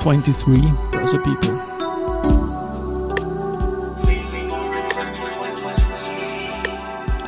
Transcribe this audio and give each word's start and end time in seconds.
23 0.00 0.56
Börse 0.92 1.18
People. 1.18 1.60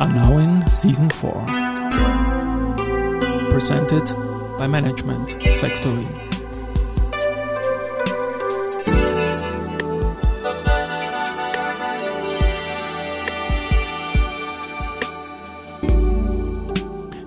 Are 0.00 0.08
now 0.08 0.38
in 0.38 0.66
season 0.68 1.10
4. 1.10 1.44
Presented 3.50 4.04
by 4.58 4.66
Management 4.66 5.30
Factory. 5.60 6.31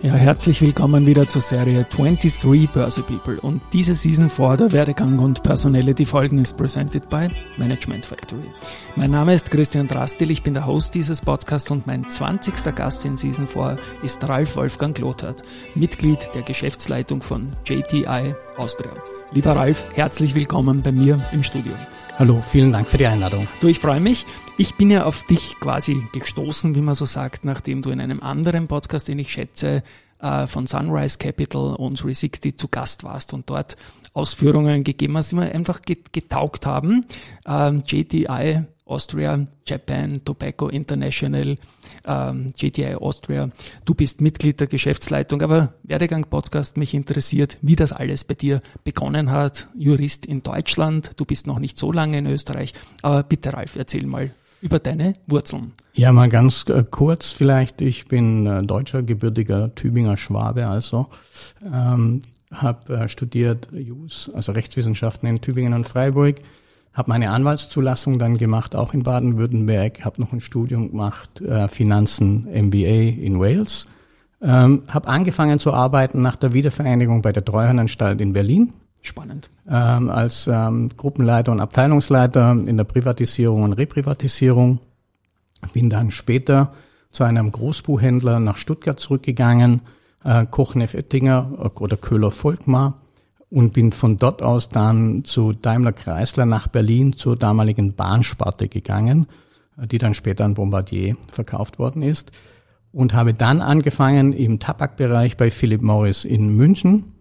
Ja, 0.05 0.13
herzlich 0.13 0.61
willkommen 0.61 1.07
wieder 1.07 1.27
zur 1.27 1.41
Serie 1.41 1.83
23 1.83 2.69
Börse 2.71 3.01
People. 3.01 3.41
Und 3.41 3.63
diese 3.73 3.95
Season 3.95 4.29
4 4.29 4.57
der 4.57 4.71
Werdegang 4.71 5.17
und 5.17 5.41
Personality 5.41 6.05
Folgen 6.05 6.37
ist 6.37 6.55
presented 6.59 7.09
by 7.09 7.27
Management 7.57 8.05
Factory. 8.05 8.45
Mein 8.95 9.09
Name 9.09 9.33
ist 9.33 9.49
Christian 9.49 9.87
Drastil, 9.87 10.29
ich 10.29 10.43
bin 10.43 10.53
der 10.53 10.67
Host 10.67 10.93
dieses 10.93 11.21
Podcasts 11.21 11.71
und 11.71 11.87
mein 11.87 12.03
20. 12.03 12.75
Gast 12.75 13.03
in 13.03 13.17
Season 13.17 13.47
4 13.47 13.77
ist 14.03 14.23
Ralf 14.29 14.55
Wolfgang 14.57 14.95
Lothert, 14.99 15.41
Mitglied 15.73 16.19
der 16.35 16.43
Geschäftsleitung 16.43 17.23
von 17.23 17.49
JTI 17.65 18.35
Austria. 18.57 18.91
Lieber 19.31 19.55
Ralf, 19.55 19.87
herzlich 19.95 20.35
willkommen 20.35 20.83
bei 20.83 20.91
mir 20.91 21.19
im 21.31 21.41
Studio. 21.41 21.73
Hallo, 22.17 22.41
vielen 22.41 22.71
Dank 22.71 22.89
für 22.89 22.97
die 22.97 23.07
Einladung. 23.07 23.45
Du, 23.59 23.67
ich 23.67 23.79
freue 23.79 23.99
mich. 23.99 24.25
Ich 24.57 24.75
bin 24.75 24.89
ja 24.89 25.03
auf 25.03 25.25
dich 25.25 25.59
quasi 25.59 26.01
gestoßen, 26.13 26.73
wie 26.73 26.81
man 26.81 26.95
so 26.95 27.03
sagt, 27.03 27.43
nachdem 27.43 27.81
du 27.81 27.89
in 27.89 27.99
einem 27.99 28.23
anderen 28.23 28.69
Podcast, 28.69 29.09
den 29.09 29.19
ich 29.19 29.33
schätze, 29.33 29.83
von 30.47 30.67
Sunrise 30.67 31.17
Capital 31.17 31.75
und 31.75 32.01
360 32.01 32.57
zu 32.57 32.67
Gast 32.67 33.03
warst 33.03 33.33
und 33.33 33.49
dort 33.49 33.75
Ausführungen 34.13 34.83
gegeben 34.83 35.17
hast, 35.17 35.31
die 35.31 35.35
mir 35.35 35.51
einfach 35.51 35.81
getaugt 35.81 36.65
haben. 36.65 37.05
Ähm, 37.45 37.83
JTI 37.85 38.65
Austria, 38.85 39.43
Japan, 39.65 40.23
Tobacco 40.23 40.69
International, 40.69 41.57
ähm, 42.05 42.53
JTI 42.55 42.95
Austria. 42.95 43.49
Du 43.83 43.95
bist 43.95 44.21
Mitglied 44.21 44.59
der 44.59 44.67
Geschäftsleitung, 44.67 45.41
aber 45.41 45.73
Werdegang 45.83 46.25
Podcast 46.29 46.77
mich 46.77 46.93
interessiert, 46.93 47.57
wie 47.61 47.75
das 47.75 47.91
alles 47.91 48.23
bei 48.23 48.35
dir 48.35 48.61
begonnen 48.83 49.31
hat. 49.31 49.67
Jurist 49.75 50.25
in 50.27 50.43
Deutschland, 50.43 51.11
du 51.17 51.25
bist 51.25 51.47
noch 51.47 51.57
nicht 51.57 51.79
so 51.79 51.91
lange 51.91 52.19
in 52.19 52.27
Österreich, 52.27 52.73
aber 53.01 53.23
bitte 53.23 53.53
Ralf, 53.53 53.75
erzähl 53.75 54.05
mal 54.05 54.29
über 54.61 54.79
deine 54.79 55.13
Wurzeln. 55.27 55.73
Ja, 55.93 56.11
mal 56.11 56.29
ganz 56.29 56.65
äh, 56.67 56.83
kurz 56.89 57.31
vielleicht. 57.31 57.81
Ich 57.81 58.07
bin 58.07 58.45
äh, 58.45 58.61
deutscher, 58.61 59.03
gebürtiger 59.03 59.73
Tübinger 59.75 60.17
Schwabe, 60.17 60.67
also 60.67 61.07
ähm, 61.63 62.21
habe 62.51 62.95
äh, 62.95 63.09
studiert 63.09 63.69
Jus, 63.71 64.31
also 64.33 64.51
Rechtswissenschaften 64.51 65.27
in 65.27 65.41
Tübingen 65.41 65.73
und 65.73 65.87
Freiburg 65.87 66.37
habe 66.93 67.09
meine 67.09 67.31
Anwaltszulassung 67.31 68.19
dann 68.19 68.37
gemacht, 68.37 68.73
auch 68.73 68.93
in 68.93 69.03
Baden-Württemberg, 69.03 70.05
habe 70.05 70.21
noch 70.21 70.31
ein 70.31 70.39
Studium 70.39 70.91
gemacht, 70.91 71.43
Finanzen 71.67 72.47
MBA 72.49 73.19
in 73.21 73.37
Wales, 73.37 73.87
ähm, 74.41 74.83
habe 74.87 75.07
angefangen 75.07 75.59
zu 75.59 75.73
arbeiten 75.73 76.21
nach 76.21 76.35
der 76.35 76.53
Wiedervereinigung 76.53 77.21
bei 77.21 77.31
der 77.31 77.43
Treuhandanstalt 77.43 78.21
in 78.21 78.33
Berlin. 78.33 78.73
Spannend. 79.05 79.51
Ähm, 79.69 80.09
als 80.09 80.47
ähm, 80.47 80.89
Gruppenleiter 80.97 81.51
und 81.51 81.59
Abteilungsleiter 81.59 82.51
in 82.65 82.75
der 82.75 82.85
Privatisierung 82.85 83.61
und 83.61 83.73
Reprivatisierung. 83.73 84.79
Bin 85.73 85.89
dann 85.91 86.09
später 86.09 86.73
zu 87.11 87.23
einem 87.23 87.51
Großbuchhändler 87.51 88.39
nach 88.39 88.57
Stuttgart 88.57 88.99
zurückgegangen, 88.99 89.81
äh, 90.23 90.47
Kochneff 90.49 90.95
Oettinger 90.95 91.71
oder 91.79 91.97
Köhler 91.97 92.31
Volkmar 92.31 93.01
und 93.51 93.73
bin 93.73 93.91
von 93.91 94.17
dort 94.17 94.41
aus 94.41 94.69
dann 94.69 95.23
zu 95.23 95.53
Daimler 95.53 95.93
Chrysler 95.93 96.47
nach 96.47 96.67
Berlin 96.67 97.13
zur 97.13 97.37
damaligen 97.37 97.93
Bahnsparte 97.93 98.67
gegangen, 98.67 99.27
die 99.77 99.99
dann 99.99 100.15
später 100.15 100.45
an 100.45 100.55
Bombardier 100.55 101.15
verkauft 101.31 101.77
worden 101.77 102.01
ist 102.01 102.31
und 102.91 103.13
habe 103.13 103.33
dann 103.33 103.61
angefangen 103.61 104.33
im 104.33 104.59
Tabakbereich 104.59 105.37
bei 105.37 105.51
Philip 105.51 105.81
Morris 105.81 106.25
in 106.25 106.49
München, 106.49 107.11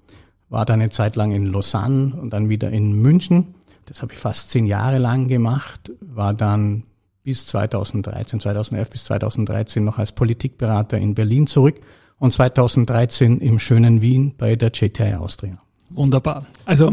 war 0.55 0.65
dann 0.65 0.81
eine 0.81 0.91
Zeit 0.91 1.17
lang 1.17 1.33
in 1.33 1.47
Lausanne 1.47 2.15
und 2.15 2.31
dann 2.31 2.49
wieder 2.49 2.71
in 2.71 2.93
München. 2.93 3.55
Das 3.87 4.01
habe 4.01 4.13
ich 4.13 4.19
fast 4.19 4.51
zehn 4.51 4.67
Jahre 4.67 4.99
lang 4.99 5.27
gemacht, 5.27 5.93
war 6.01 6.33
dann 6.33 6.85
bis 7.25 7.47
2013, 7.47 8.41
2011 8.41 8.91
bis 8.91 9.05
2013 9.05 9.85
noch 9.85 9.99
als 9.99 10.13
Politikberater 10.13 10.97
in 10.97 11.15
Berlin 11.15 11.47
zurück 11.47 11.81
und 12.19 12.33
2013 12.33 13.41
im 13.41 13.59
schönen 13.59 14.01
Wien 14.01 14.35
bei 14.39 14.55
der 14.55 14.71
JTI 14.71 15.15
Austria. 15.15 15.59
Wunderbar. 15.91 16.47
Also 16.65 16.93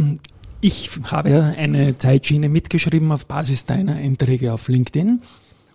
ich 0.60 0.90
habe 1.04 1.54
eine 1.56 1.96
Zeitschiene 1.96 2.50
mitgeschrieben 2.50 3.12
auf 3.12 3.28
Basis 3.28 3.66
deiner 3.66 3.96
Einträge 3.96 4.54
auf 4.54 4.68
LinkedIn. 4.68 5.22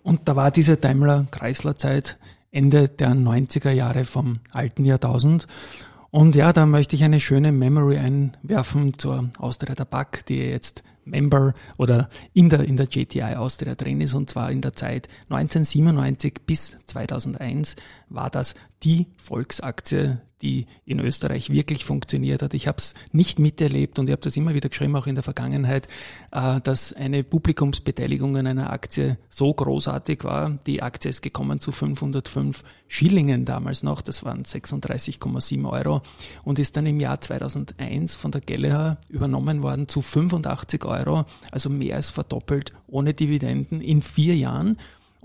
Und 0.03 0.27
da 0.27 0.35
war 0.35 0.51
diese 0.51 0.77
Daimler-Kreisler-Zeit 0.77 2.17
Ende 2.51 2.89
der 2.89 3.11
90er 3.11 3.71
Jahre 3.71 4.03
vom 4.03 4.39
alten 4.51 4.85
Jahrtausend. 4.85 5.47
Und 6.17 6.35
ja, 6.35 6.51
da 6.51 6.65
möchte 6.65 6.95
ich 6.95 7.03
eine 7.03 7.19
schöne 7.19 7.51
Memory 7.51 7.99
einwerfen 7.99 8.97
zur 8.97 9.29
Austria 9.37 9.75
Tabak, 9.75 10.25
die 10.25 10.37
jetzt 10.37 10.83
Member 11.05 11.53
oder 11.77 12.09
in 12.33 12.49
der, 12.49 12.61
in 12.61 12.75
der 12.75 12.87
JTI 12.87 13.35
Austria 13.35 13.75
drin 13.75 14.01
ist. 14.01 14.15
Und 14.15 14.27
zwar 14.27 14.49
in 14.49 14.61
der 14.61 14.73
Zeit 14.73 15.09
1997 15.29 16.41
bis 16.47 16.75
2001 16.87 17.75
war 18.09 18.29
das 18.29 18.55
die 18.83 19.07
Volksaktie, 19.17 20.17
die 20.41 20.67
in 20.85 20.99
Österreich 20.99 21.49
wirklich 21.49 21.83
funktioniert 21.83 22.43
hat. 22.43 22.53
Ich 22.53 22.67
habe 22.67 22.77
es 22.77 22.93
nicht 23.11 23.39
miterlebt 23.39 23.97
und 23.97 24.07
ich 24.07 24.11
habe 24.11 24.21
das 24.21 24.37
immer 24.37 24.53
wieder 24.53 24.69
geschrieben, 24.69 24.95
auch 24.95 25.07
in 25.07 25.15
der 25.15 25.23
Vergangenheit, 25.23 25.87
äh, 26.31 26.61
dass 26.61 26.93
eine 26.93 27.23
Publikumsbeteiligung 27.23 28.37
an 28.37 28.45
einer 28.45 28.71
Aktie 28.71 29.17
so 29.29 29.51
großartig 29.51 30.23
war. 30.23 30.59
Die 30.67 30.83
Aktie 30.83 31.09
ist 31.09 31.21
gekommen 31.21 31.59
zu 31.59 31.71
505 31.71 32.63
Schillingen 32.87 33.45
damals 33.45 33.81
noch, 33.81 34.01
das 34.01 34.23
waren 34.23 34.43
36,7 34.43 35.69
Euro 35.69 36.01
und 36.43 36.59
ist 36.59 36.77
dann 36.77 36.85
im 36.85 36.99
Jahr 36.99 37.19
2001 37.19 38.15
von 38.15 38.31
der 38.31 38.41
Gelleher 38.41 38.97
übernommen 39.09 39.63
worden 39.63 39.87
zu 39.87 40.03
85 40.03 40.85
Euro, 40.85 41.25
also 41.51 41.69
mehr 41.69 41.95
als 41.95 42.11
verdoppelt 42.11 42.73
ohne 42.87 43.13
Dividenden 43.13 43.81
in 43.81 44.01
vier 44.01 44.35
Jahren. 44.35 44.77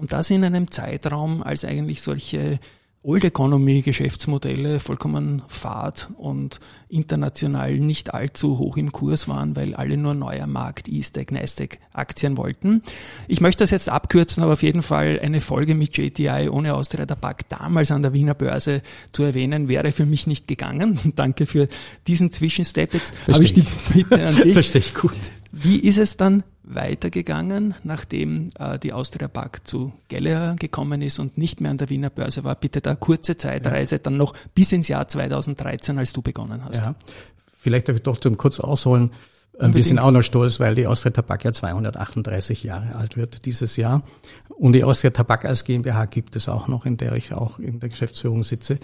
Und 0.03 0.13
das 0.13 0.31
in 0.31 0.43
einem 0.43 0.69
Zeitraum, 0.69 1.45
als 1.45 1.65
eigentlich 1.65 2.03
solche 2.03 2.59
Old 3.05 3.23
Economy 3.23 3.83
Geschäftsmodelle 3.83 4.81
vollkommen 4.81 5.43
fad 5.47 6.09
und 6.17 6.59
international 6.89 7.79
nicht 7.79 8.13
allzu 8.13 8.59
hoch 8.59 8.77
im 8.77 8.91
Kurs 8.91 9.29
waren, 9.29 9.55
weil 9.55 9.77
alle 9.77 9.97
nur 9.97 10.15
neuer 10.15 10.49
Markt, 10.49 10.89
E-Stack, 10.89 11.31
NASDAQ 11.31 11.79
Aktien 11.93 12.37
wollten. 12.37 12.83
Ich 13.29 13.41
möchte 13.41 13.63
das 13.63 13.71
jetzt 13.71 13.89
abkürzen, 13.89 14.43
aber 14.43 14.55
auf 14.55 14.65
jeden 14.65 14.83
Fall 14.83 15.21
eine 15.23 15.41
Folge 15.41 15.77
mit 15.77 15.97
JTI 15.97 16.49
ohne 16.51 16.75
Austria 16.75 17.07
Tabak 17.07 17.49
damals 17.49 17.93
an 17.93 18.03
der 18.03 18.13
Wiener 18.13 18.35
Börse 18.35 18.83
zu 19.13 19.23
erwähnen, 19.23 19.69
wäre 19.69 19.93
für 19.93 20.05
mich 20.05 20.27
nicht 20.27 20.49
gegangen. 20.49 20.99
Danke 21.15 21.47
für 21.47 21.69
diesen 22.09 22.33
Zwischenstep. 22.33 22.93
Jetzt 22.93 23.15
habe 23.29 23.45
ich 23.45 23.53
die 23.53 23.65
Bitte 23.95 24.27
an 24.27 24.35
dich. 24.43 24.55
Verstehe 24.55 24.81
ich 24.81 24.95
gut. 24.95 25.31
Wie 25.53 25.79
ist 25.79 25.99
es 25.99 26.17
dann 26.17 26.43
weitergegangen, 26.65 27.75
nachdem 27.83 28.51
äh, 28.59 28.79
die 28.79 28.93
Austria 28.93 29.29
Bank 29.29 29.61
zu 29.65 29.93
Gallagher 30.09 30.55
gekommen 30.57 31.03
ist 31.03 31.19
und 31.19 31.37
nicht 31.37 31.61
mehr 31.61 31.71
an 31.71 31.79
der 31.79 31.91
Wiener 31.91 32.11
Börse 32.11 32.45
war. 32.45 32.55
Bitte 32.55 32.81
da 32.81 32.95
kurze 32.95 33.37
Zeitreise, 33.37 33.97
ja. 33.97 34.01
dann 34.03 34.17
noch 34.17 34.35
bis 34.55 34.73
ins 34.73 34.89
Jahr 34.89 35.09
2013, 35.09 35.99
als 35.99 36.13
du 36.13 36.23
begonnen 36.23 36.65
hast. 36.65 36.85
Ja. 36.85 36.95
Vielleicht 37.59 37.89
darf 37.89 37.97
ich 37.97 38.03
doch 38.03 38.17
zum 38.17 38.37
kurz 38.37 38.61
ausholen. 38.61 39.11
Unbedingt. 39.53 39.75
Wir 39.75 39.85
sind 39.85 39.99
auch 39.99 40.11
noch 40.11 40.23
stolz, 40.23 40.61
weil 40.61 40.75
die 40.75 40.87
Austria 40.87 41.11
Tabak 41.11 41.45
ja 41.45 41.53
238 41.53 42.63
Jahre 42.63 42.97
alt 42.97 43.17
wird 43.17 43.45
dieses 43.45 43.77
Jahr. 43.77 44.03
Und 44.49 44.73
die 44.73 44.83
Austria 44.83 45.11
Tabak 45.11 45.45
als 45.45 45.65
GmbH 45.65 46.07
gibt 46.07 46.37
es 46.37 46.49
auch 46.49 46.69
noch, 46.69 46.87
in 46.87 46.97
der 46.97 47.13
ich 47.15 47.35
auch 47.35 47.59
in 47.59 47.79
der 47.79 47.91
Geschäftsführung 47.91 48.45
sitze. 48.45 48.79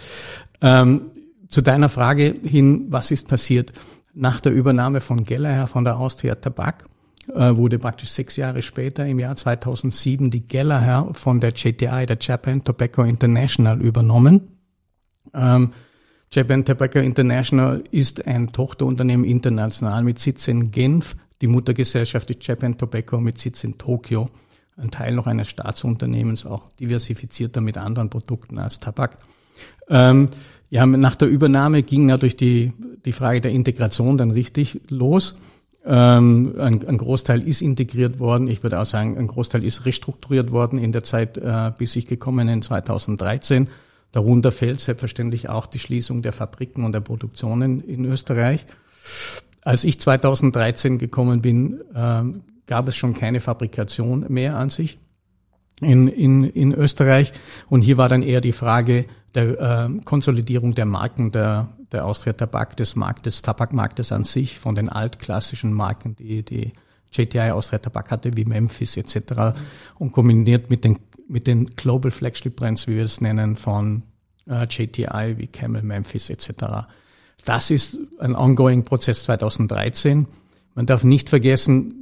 Ähm, 0.61 1.11
zu 1.49 1.63
deiner 1.63 1.89
Frage 1.89 2.37
hin, 2.43 2.87
was 2.91 3.11
ist 3.11 3.29
passiert? 3.29 3.73
Nach 4.15 4.41
der 4.41 4.53
Übernahme 4.53 5.01
von 5.01 5.25
Gallagher 5.25 5.67
von 5.69 5.85
der 5.85 5.97
Austria 5.97 6.35
Tabak 6.35 6.87
wurde 7.35 7.79
praktisch 7.79 8.11
sechs 8.11 8.37
Jahre 8.37 8.63
später 8.63 9.07
im 9.07 9.19
Jahr 9.19 9.37
2007 9.37 10.31
die 10.31 10.47
Gallagher 10.47 11.09
von 11.13 11.41
der 11.41 11.51
JTI, 11.51 12.07
der 12.07 12.19
Japan 12.21 12.65
Tobacco 12.65 13.03
International, 13.03 13.81
übernommen. 13.81 14.49
Ähm, 15.35 15.71
Japan 16.31 16.65
Tobacco 16.65 16.99
International 16.99 17.83
ist 17.91 18.27
ein 18.27 18.53
Tochterunternehmen 18.53 19.25
international 19.25 20.03
mit 20.05 20.19
Sitz 20.19 20.49
in 20.49 20.71
Genf. 20.71 21.17
Die 21.41 21.47
Muttergesellschaft 21.47 22.29
ist 22.31 22.47
Japan 22.47 22.77
Tobacco 22.77 23.21
mit 23.21 23.39
Sitz 23.39 23.65
in 23.65 23.79
Tokio. 23.79 24.29
Ein 24.77 24.91
Teil 24.91 25.15
noch 25.15 25.27
eines 25.27 25.49
Staatsunternehmens, 25.49 26.47
auch 26.47 26.69
diversifizierter 26.73 27.61
mit 27.61 27.79
anderen 27.79 28.11
Produkten 28.11 28.59
als 28.59 28.79
Tabak. 28.79 29.19
Ähm, 29.89 30.29
ja, 30.71 30.85
nach 30.85 31.17
der 31.17 31.29
Übernahme 31.29 31.83
ging 31.83 32.07
natürlich 32.07 32.37
die, 32.37 32.73
die 33.05 33.13
Frage 33.13 33.41
der 33.41 33.53
Integration 33.53 34.19
dann 34.19 34.31
richtig 34.31 34.81
los. 34.91 35.37
Ähm, 35.91 36.55
ein, 36.59 36.87
ein, 36.87 36.99
Großteil 36.99 37.41
ist 37.49 37.63
integriert 37.63 38.19
worden. 38.19 38.47
Ich 38.47 38.63
würde 38.63 38.79
auch 38.79 38.85
sagen, 38.85 39.17
ein 39.17 39.27
Großteil 39.27 39.65
ist 39.65 39.87
restrukturiert 39.87 40.51
worden 40.51 40.79
in 40.79 40.93
der 40.93 41.03
Zeit, 41.03 41.39
äh, 41.39 41.73
bis 41.79 41.97
ich 41.97 42.07
gekommen 42.07 42.47
bin, 42.47 42.61
2013. 42.61 43.69
Darunter 44.13 44.53
fällt 44.53 44.81
selbstverständlich 44.81 45.49
auch 45.49 45.65
die 45.67 45.79
Schließung 45.79 46.21
der 46.21 46.35
Fabriken 46.35 46.85
und 46.85 46.93
der 46.93 47.01
Produktionen 47.01 47.81
in 47.81 48.05
Österreich. 48.05 48.67
Als 49.63 49.85
ich 49.85 49.99
2013 49.99 50.99
gekommen 50.99 51.41
bin, 51.41 51.81
äh, 51.95 52.23
gab 52.67 52.87
es 52.89 52.95
schon 52.95 53.15
keine 53.15 53.41
Fabrikation 53.41 54.27
mehr 54.29 54.59
an 54.59 54.69
sich 54.69 54.99
in, 55.81 56.07
in, 56.07 56.45
in 56.45 56.75
Österreich. 56.75 57.33
Und 57.71 57.81
hier 57.81 57.97
war 57.97 58.11
dann 58.11 58.23
eher 58.23 58.43
die 58.43 58.53
Frage 58.53 59.07
der 59.35 59.89
äh, 59.89 59.89
Konsolidierung 60.05 60.75
der 60.75 60.85
Marken 60.85 61.33
der, 61.33 61.71
der 61.93 62.05
Austria 62.05 62.33
Tabak, 62.33 62.77
des 62.77 62.97
Marktes, 62.97 63.43
Tabakmarktes 63.43 64.13
an 64.13 64.25
sich, 64.25 64.59
von 64.59 64.75
den 64.75 64.89
altklassischen 64.89 65.73
Marken, 65.73 66.17
die, 66.17 66.43
die 66.43 66.73
JTI 67.13 67.51
Austria 67.51 67.79
Tabak 67.79 68.11
hatte, 68.11 68.37
wie 68.37 68.45
Memphis 68.45 68.97
etc. 68.97 69.59
und 69.99 70.13
kombiniert 70.13 70.71
mit 70.71 70.85
den, 70.85 70.99
mit 71.29 71.47
den 71.47 71.67
Global 71.67 72.11
Flagship 72.11 72.57
Brands, 72.57 72.87
wie 72.87 72.97
wir 72.97 73.05
es 73.05 73.21
nennen, 73.21 73.57
von 73.57 74.03
äh, 74.47 74.65
JTI 74.65 75.35
wie 75.37 75.47
Camel, 75.47 75.83
Memphis 75.83 76.31
etc. 76.31 76.87
Das 77.45 77.71
ist 77.71 77.99
ein 78.19 78.37
ongoing 78.37 78.85
Prozess 78.85 79.25
2013. 79.25 80.27
Man 80.75 80.87
darf 80.87 81.05
nicht 81.05 81.31
vergessen, 81.31 81.95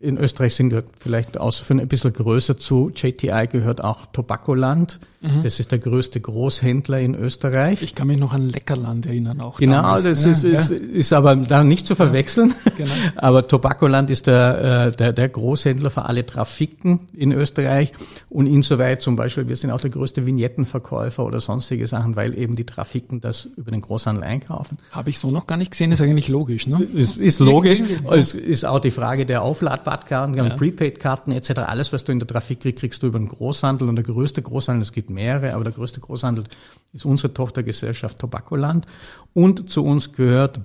in 0.00 0.16
Österreich 0.16 0.54
sind 0.54 0.70
wir 0.70 0.84
vielleicht 1.00 1.38
ausführen 1.38 1.80
ein 1.80 1.88
bisschen 1.88 2.12
größer 2.12 2.56
zu. 2.56 2.90
JTI 2.94 3.48
gehört 3.50 3.82
auch 3.82 4.06
Tobakoland. 4.06 5.00
Mhm. 5.26 5.42
Das 5.42 5.60
ist 5.60 5.72
der 5.72 5.78
größte 5.78 6.20
Großhändler 6.20 7.00
in 7.00 7.14
Österreich. 7.14 7.82
Ich 7.82 7.94
kann 7.94 8.06
mich 8.06 8.18
noch 8.18 8.32
an 8.32 8.48
Leckerland 8.48 9.06
erinnern 9.06 9.40
auch. 9.40 9.58
Genau, 9.58 9.82
damals. 9.82 10.04
das 10.04 10.24
ja, 10.24 10.30
ist, 10.30 10.44
ja. 10.44 10.50
Ist, 10.58 10.70
ist 10.70 11.12
aber 11.12 11.36
da 11.36 11.64
nicht 11.64 11.86
zu 11.86 11.94
verwechseln. 11.94 12.54
Ja, 12.64 12.72
genau. 12.76 12.92
Aber 13.16 13.46
Tobakoland 13.46 14.10
ist 14.10 14.26
der, 14.26 14.86
äh, 14.88 14.96
der, 14.96 15.12
der 15.12 15.28
Großhändler 15.28 15.90
für 15.90 16.04
alle 16.04 16.24
Trafiken 16.24 17.00
in 17.14 17.32
Österreich 17.32 17.92
und 18.28 18.46
insoweit 18.46 19.00
zum 19.00 19.16
Beispiel, 19.16 19.48
wir 19.48 19.56
sind 19.56 19.70
auch 19.70 19.80
der 19.80 19.90
größte 19.90 20.26
Vignettenverkäufer 20.26 21.24
oder 21.24 21.40
sonstige 21.40 21.86
Sachen, 21.86 22.16
weil 22.16 22.36
eben 22.38 22.56
die 22.56 22.64
Trafiken 22.64 23.20
das 23.20 23.48
über 23.56 23.70
den 23.70 23.80
Großhandel 23.80 24.24
einkaufen. 24.24 24.78
Habe 24.90 25.10
ich 25.10 25.18
so 25.18 25.30
noch 25.30 25.46
gar 25.46 25.56
nicht 25.56 25.70
gesehen, 25.70 25.92
ist 25.92 26.00
eigentlich 26.00 26.28
logisch, 26.28 26.66
ne? 26.66 26.82
Ist, 26.94 27.18
ist 27.18 27.40
logisch. 27.40 27.82
Es 28.10 28.34
ist 28.34 28.64
auch 28.64 28.80
die 28.80 28.90
Frage 28.90 29.26
der 29.26 29.42
Aufladbadkarten, 29.42 30.34
ja. 30.34 30.48
Prepaid-Karten 30.50 31.32
etc. 31.32 31.60
Alles, 31.66 31.92
was 31.92 32.04
du 32.04 32.12
in 32.12 32.18
der 32.18 32.28
Trafik 32.28 32.60
kriegst, 32.60 32.76
kriegst 32.78 33.02
du 33.02 33.08
über 33.08 33.18
den 33.18 33.28
Großhandel 33.28 33.88
und 33.88 33.96
der 33.96 34.04
größte 34.04 34.42
Großhandel, 34.42 34.82
es 34.82 34.92
gibt 34.92 35.10
mehrere, 35.16 35.54
aber 35.54 35.64
der 35.64 35.72
größte 35.72 36.00
Großhandel 36.00 36.44
ist 36.92 37.04
unsere 37.04 37.34
Tochtergesellschaft 37.34 38.18
Tobakoland. 38.18 38.86
Und 39.34 39.68
zu 39.68 39.84
uns 39.84 40.12
gehört, 40.12 40.60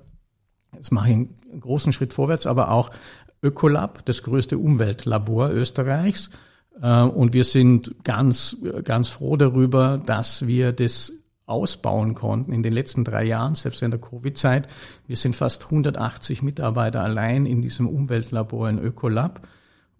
jetzt 0.75 0.91
mache 0.91 1.09
ich 1.09 1.15
einen 1.15 1.59
großen 1.59 1.93
Schritt 1.93 2.13
vorwärts, 2.13 2.45
aber 2.45 2.71
auch 2.71 2.91
Ökolab, 3.43 4.05
das 4.05 4.23
größte 4.23 4.57
Umweltlabor 4.57 5.49
Österreichs. 5.49 6.29
Äh, 6.81 7.01
und 7.01 7.33
wir 7.33 7.43
sind 7.43 7.95
ganz, 8.03 8.57
ganz 8.83 9.09
froh 9.09 9.35
darüber, 9.35 9.97
dass 9.97 10.47
wir 10.47 10.71
das 10.71 11.13
ausbauen 11.45 12.13
konnten 12.13 12.53
in 12.53 12.63
den 12.63 12.71
letzten 12.71 13.03
drei 13.03 13.25
Jahren, 13.25 13.55
selbst 13.55 13.81
in 13.81 13.91
der 13.91 13.99
Covid-Zeit. 13.99 14.67
Wir 15.07 15.17
sind 15.17 15.35
fast 15.35 15.65
180 15.65 16.43
Mitarbeiter 16.43 17.03
allein 17.03 17.45
in 17.45 17.61
diesem 17.61 17.87
Umweltlabor 17.87 18.69
in 18.69 18.79
Ökolab 18.79 19.47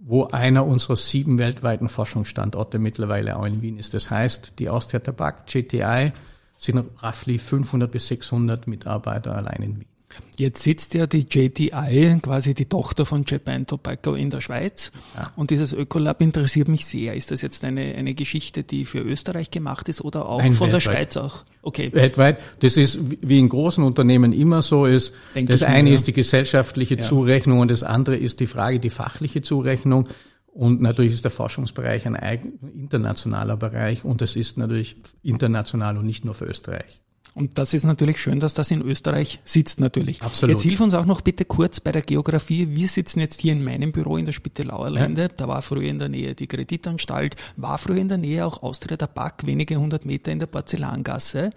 wo 0.04 0.26
einer 0.26 0.66
unserer 0.66 0.96
sieben 0.96 1.38
weltweiten 1.38 1.88
Forschungsstandorte 1.88 2.80
mittlerweile 2.80 3.38
auch 3.38 3.46
in 3.46 3.62
Wien 3.62 3.78
ist. 3.78 3.94
Das 3.94 4.10
heißt, 4.10 4.58
die 4.58 4.70
Austria 4.70 5.00
Tabak, 5.00 5.46
GTI, 5.46 6.12
sind 6.58 6.84
roughly 7.04 7.38
500 7.38 7.92
bis 7.92 8.08
600 8.08 8.68
Mitarbeiter 8.68 9.36
allein 9.36 9.62
in 9.62 9.80
Wien. 9.80 9.91
Jetzt 10.38 10.64
sitzt 10.64 10.94
ja 10.94 11.08
die 11.08 11.26
JTI, 11.30 12.20
quasi 12.22 12.54
die 12.54 12.66
Tochter 12.66 13.06
von 13.06 13.24
Japan 13.28 13.68
Tobacco 13.68 14.14
in 14.14 14.30
der 14.30 14.42
Schweiz. 14.42 14.92
Ja. 15.16 15.32
Und 15.36 15.52
dieses 15.52 15.74
Ökolab 15.74 16.22
interessiert 16.22 16.68
mich 16.68 16.86
sehr. 16.86 17.16
Ist 17.16 17.32
das 17.32 17.42
jetzt 17.42 17.64
eine, 17.64 17.96
eine 17.96 18.14
Geschichte, 18.14 18.64
die 18.64 18.86
für 18.86 19.00
Österreich 19.00 19.52
gemacht 19.52 19.90
ist 19.90 20.02
oder 20.02 20.28
auch 20.28 20.40
Nein, 20.40 20.54
von 20.54 20.72
weltweit. 20.72 20.74
der 20.74 20.80
Schweiz 20.80 21.18
auch? 21.18 21.44
Okay. 21.62 21.92
Weltweit. 21.94 22.40
Das 22.60 22.78
ist, 22.78 23.00
wie 23.22 23.40
in 23.40 23.50
großen 23.50 23.84
Unternehmen 23.84 24.34
immer 24.34 24.62
so 24.62 24.86
ist. 24.86 25.14
Denk 25.36 25.50
das 25.50 25.62
eine 25.64 25.90
mir, 25.90 25.96
ist 25.96 26.08
die 26.08 26.14
gesellschaftliche 26.14 26.96
ja. 26.96 27.02
Zurechnung 27.02 27.60
und 27.60 27.70
das 27.70 27.84
andere 27.84 28.16
ist 28.16 28.40
die 28.40 28.48
Frage, 28.48 28.80
die 28.80 28.90
fachliche 28.90 29.42
Zurechnung. 29.42 30.08
Und 30.54 30.82
natürlich 30.82 31.14
ist 31.14 31.24
der 31.24 31.32
Forschungsbereich 31.32 32.06
ein 32.08 32.60
internationaler 32.76 33.56
Bereich 33.56 34.04
und 34.04 34.22
es 34.22 34.36
ist 34.36 34.58
natürlich 34.58 34.98
international 35.24 35.98
und 35.98 36.06
nicht 36.06 36.26
nur 36.26 36.34
für 36.34 36.46
Österreich. 36.46 37.00
Und 37.34 37.58
das 37.58 37.74
ist 37.74 37.86
natürlich 37.86 38.20
schön, 38.20 38.42
dass 38.42 38.54
das 38.54 38.72
in 38.72 38.82
Österreich 38.82 39.40
sitzt 39.46 39.80
natürlich. 39.80 40.22
Absolut. 40.22 40.58
Jetzt 40.58 40.64
hilf 40.64 40.82
uns 40.82 40.94
auch 40.94 41.06
noch 41.06 41.22
bitte 41.22 41.46
kurz 41.46 41.80
bei 41.80 41.94
der 41.94 42.02
Geografie. 42.02 42.76
Wir 42.76 42.90
sitzen 42.90 43.22
jetzt 43.22 43.40
hier 43.40 43.54
in 43.54 43.64
meinem 43.64 43.94
Büro 43.94 44.18
in 44.18 44.26
der 44.26 44.34
Spittelauer 44.34 44.90
Lande. 44.90 45.22
Ja. 45.24 45.28
Da 45.30 45.48
war 45.48 45.62
früher 45.62 45.84
in 45.84 45.98
der 45.98 46.10
Nähe 46.10 46.36
die 46.36 46.48
Kreditanstalt, 46.48 47.38
war 47.56 47.78
früher 47.78 47.98
in 47.98 48.10
der 48.10 48.18
Nähe 48.18 48.46
auch 48.46 48.64
Austria 48.64 48.98
Tabak, 48.98 49.46
wenige 49.46 49.78
hundert 49.78 50.06
Meter 50.06 50.32
in 50.32 50.40
der 50.40 50.48
Porzellangasse. 50.48 51.52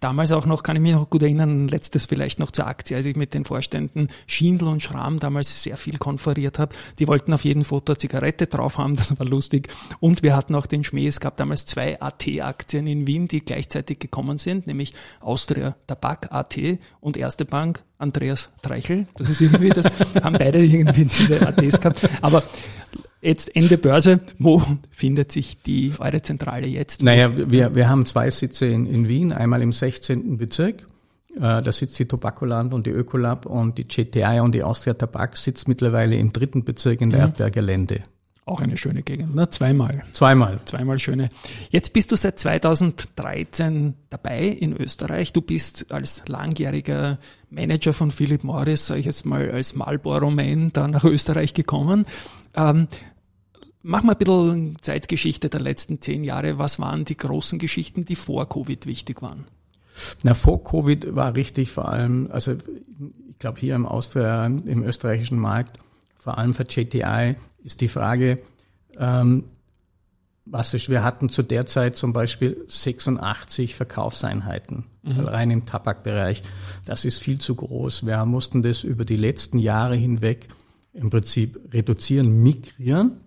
Damals 0.00 0.32
auch 0.32 0.46
noch, 0.46 0.62
kann 0.62 0.76
ich 0.76 0.82
mich 0.82 0.92
noch 0.92 1.10
gut 1.10 1.22
erinnern, 1.22 1.68
letztes 1.68 2.06
vielleicht 2.06 2.38
noch 2.38 2.50
zur 2.50 2.66
Aktie, 2.66 2.96
als 2.96 3.04
ich 3.04 3.16
mit 3.16 3.34
den 3.34 3.44
Vorständen 3.44 4.08
Schindel 4.26 4.68
und 4.68 4.82
Schramm 4.82 5.18
damals 5.18 5.62
sehr 5.62 5.76
viel 5.76 5.98
konferiert 5.98 6.58
habe. 6.58 6.74
Die 6.98 7.06
wollten 7.06 7.34
auf 7.34 7.44
jeden 7.44 7.64
Foto 7.64 7.92
eine 7.92 7.98
Zigarette 7.98 8.46
drauf 8.46 8.78
haben, 8.78 8.96
das 8.96 9.18
war 9.18 9.26
lustig. 9.26 9.68
Und 10.00 10.22
wir 10.22 10.34
hatten 10.34 10.54
auch 10.54 10.66
den 10.66 10.84
Schmäh, 10.84 11.06
es 11.06 11.20
gab 11.20 11.36
damals 11.36 11.66
zwei 11.66 12.00
AT-Aktien 12.00 12.86
in 12.86 13.06
Wien, 13.06 13.28
die 13.28 13.40
gleichzeitig 13.40 13.98
gekommen 13.98 14.38
sind, 14.38 14.66
nämlich 14.66 14.94
Austria 15.20 15.76
Tabak 15.86 16.32
AT 16.32 16.58
und 17.00 17.16
Erste 17.16 17.44
Bank 17.44 17.82
Andreas 17.98 18.50
Treichel. 18.62 19.06
Das 19.16 19.28
ist 19.28 19.40
irgendwie, 19.40 19.70
das 19.70 19.86
haben 20.22 20.36
beide 20.38 20.58
irgendwie 20.58 21.04
diese 21.04 21.46
ATs 21.46 21.80
gehabt. 21.80 22.08
Aber 22.22 22.42
jetzt 23.20 23.54
Ende 23.54 23.78
Börse, 23.78 24.20
wo 24.38 24.62
findet 24.90 25.32
sich 25.32 25.62
die 25.62 25.92
eure 25.98 26.22
Zentrale 26.22 26.68
jetzt? 26.68 27.02
Naja, 27.02 27.30
wir, 27.34 27.74
wir 27.74 27.88
haben 27.88 28.06
zwei 28.06 28.30
Sitze 28.30 28.66
in, 28.66 28.86
in 28.86 29.08
Wien, 29.08 29.32
einmal 29.32 29.62
im 29.62 29.72
16. 29.72 30.38
Bezirk. 30.38 30.86
Äh, 31.36 31.62
da 31.62 31.72
sitzt 31.72 31.98
die 31.98 32.06
Tobakoland 32.06 32.72
und 32.72 32.86
die 32.86 32.90
Ökolab 32.90 33.46
und 33.46 33.78
die 33.78 33.84
GTI 33.84 34.40
und 34.40 34.54
die 34.54 34.62
Austria 34.62 34.94
Tabak 34.94 35.36
sitzt 35.36 35.68
mittlerweile 35.68 36.16
im 36.16 36.32
dritten 36.32 36.64
Bezirk 36.64 37.00
in 37.00 37.10
der 37.10 37.20
mhm. 37.20 37.26
Erdberger 37.26 37.62
Lände. 37.62 38.04
Auch 38.48 38.60
eine 38.62 38.78
schöne 38.78 39.02
Gegend, 39.02 39.34
ne? 39.34 39.50
Zweimal. 39.50 40.04
Zweimal. 40.14 40.58
Zweimal 40.64 40.98
schöne. 40.98 41.28
Jetzt 41.68 41.92
bist 41.92 42.10
du 42.12 42.16
seit 42.16 42.38
2013 42.38 43.92
dabei 44.08 44.46
in 44.46 44.74
Österreich. 44.74 45.34
Du 45.34 45.42
bist 45.42 45.92
als 45.92 46.22
langjähriger 46.28 47.18
Manager 47.50 47.92
von 47.92 48.10
Philip 48.10 48.44
Morris, 48.44 48.86
sage 48.86 49.00
ich 49.00 49.06
jetzt 49.06 49.26
mal, 49.26 49.50
als 49.50 49.74
Marlboro-Man 49.74 50.72
da 50.72 50.88
nach 50.88 51.04
Österreich 51.04 51.52
gekommen. 51.52 52.06
Ähm, 52.54 52.88
mach 53.82 54.02
mal 54.02 54.12
ein 54.12 54.18
bisschen 54.18 54.76
Zeitgeschichte 54.80 55.50
der 55.50 55.60
letzten 55.60 56.00
zehn 56.00 56.24
Jahre. 56.24 56.56
Was 56.56 56.80
waren 56.80 57.04
die 57.04 57.18
großen 57.18 57.58
Geschichten, 57.58 58.06
die 58.06 58.16
vor 58.16 58.48
Covid 58.48 58.86
wichtig 58.86 59.20
waren? 59.20 59.44
Na, 60.22 60.32
vor 60.32 60.64
Covid 60.64 61.14
war 61.14 61.34
richtig 61.34 61.70
vor 61.70 61.90
allem, 61.90 62.30
also 62.32 62.52
ich 62.52 63.38
glaube 63.38 63.60
hier 63.60 63.74
im 63.74 63.84
Austria, 63.84 64.46
im 64.46 64.84
österreichischen 64.84 65.38
Markt, 65.38 65.78
vor 66.18 66.38
allem 66.38 66.54
für 66.54 66.64
JTI, 66.64 67.36
ist 67.64 67.80
die 67.80 67.88
Frage, 67.88 68.40
ähm, 68.98 69.44
was 70.50 70.74
ist, 70.74 70.88
wir 70.88 71.04
hatten 71.04 71.28
zu 71.28 71.42
der 71.42 71.66
Zeit 71.66 71.96
zum 71.96 72.12
Beispiel 72.12 72.64
86 72.68 73.74
Verkaufseinheiten, 73.74 74.84
mhm. 75.02 75.20
rein 75.20 75.50
im 75.50 75.66
Tabakbereich. 75.66 76.42
Das 76.84 77.04
ist 77.04 77.18
viel 77.18 77.38
zu 77.38 77.54
groß. 77.54 78.06
Wir 78.06 78.24
mussten 78.24 78.62
das 78.62 78.82
über 78.82 79.04
die 79.04 79.16
letzten 79.16 79.58
Jahre 79.58 79.94
hinweg 79.94 80.48
im 80.92 81.10
Prinzip 81.10 81.60
reduzieren, 81.72 82.42
migrieren 82.42 83.20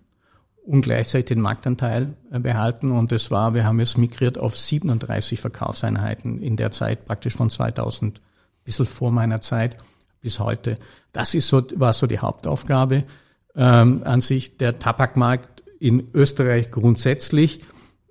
und 0.64 0.82
gleichzeitig 0.82 1.26
den 1.26 1.40
Marktanteil 1.40 2.14
äh, 2.30 2.40
behalten. 2.40 2.90
Und 2.90 3.12
das 3.12 3.30
war, 3.30 3.54
wir 3.54 3.64
haben 3.64 3.80
es 3.80 3.96
migriert 3.96 4.38
auf 4.38 4.56
37 4.56 5.40
Verkaufseinheiten 5.40 6.40
in 6.40 6.56
der 6.56 6.72
Zeit, 6.72 7.06
praktisch 7.06 7.34
von 7.34 7.50
2000, 7.50 8.18
ein 8.18 8.22
bisschen 8.64 8.86
vor 8.86 9.10
meiner 9.10 9.40
Zeit 9.40 9.76
bis 10.22 10.40
heute. 10.40 10.76
Das 11.12 11.34
ist 11.34 11.48
so, 11.48 11.62
war 11.76 11.92
so 11.92 12.06
die 12.06 12.20
Hauptaufgabe 12.20 13.04
ähm, 13.54 14.02
an 14.04 14.22
sich. 14.22 14.56
Der 14.56 14.78
Tabakmarkt 14.78 15.62
in 15.78 16.08
Österreich 16.14 16.70
grundsätzlich 16.70 17.60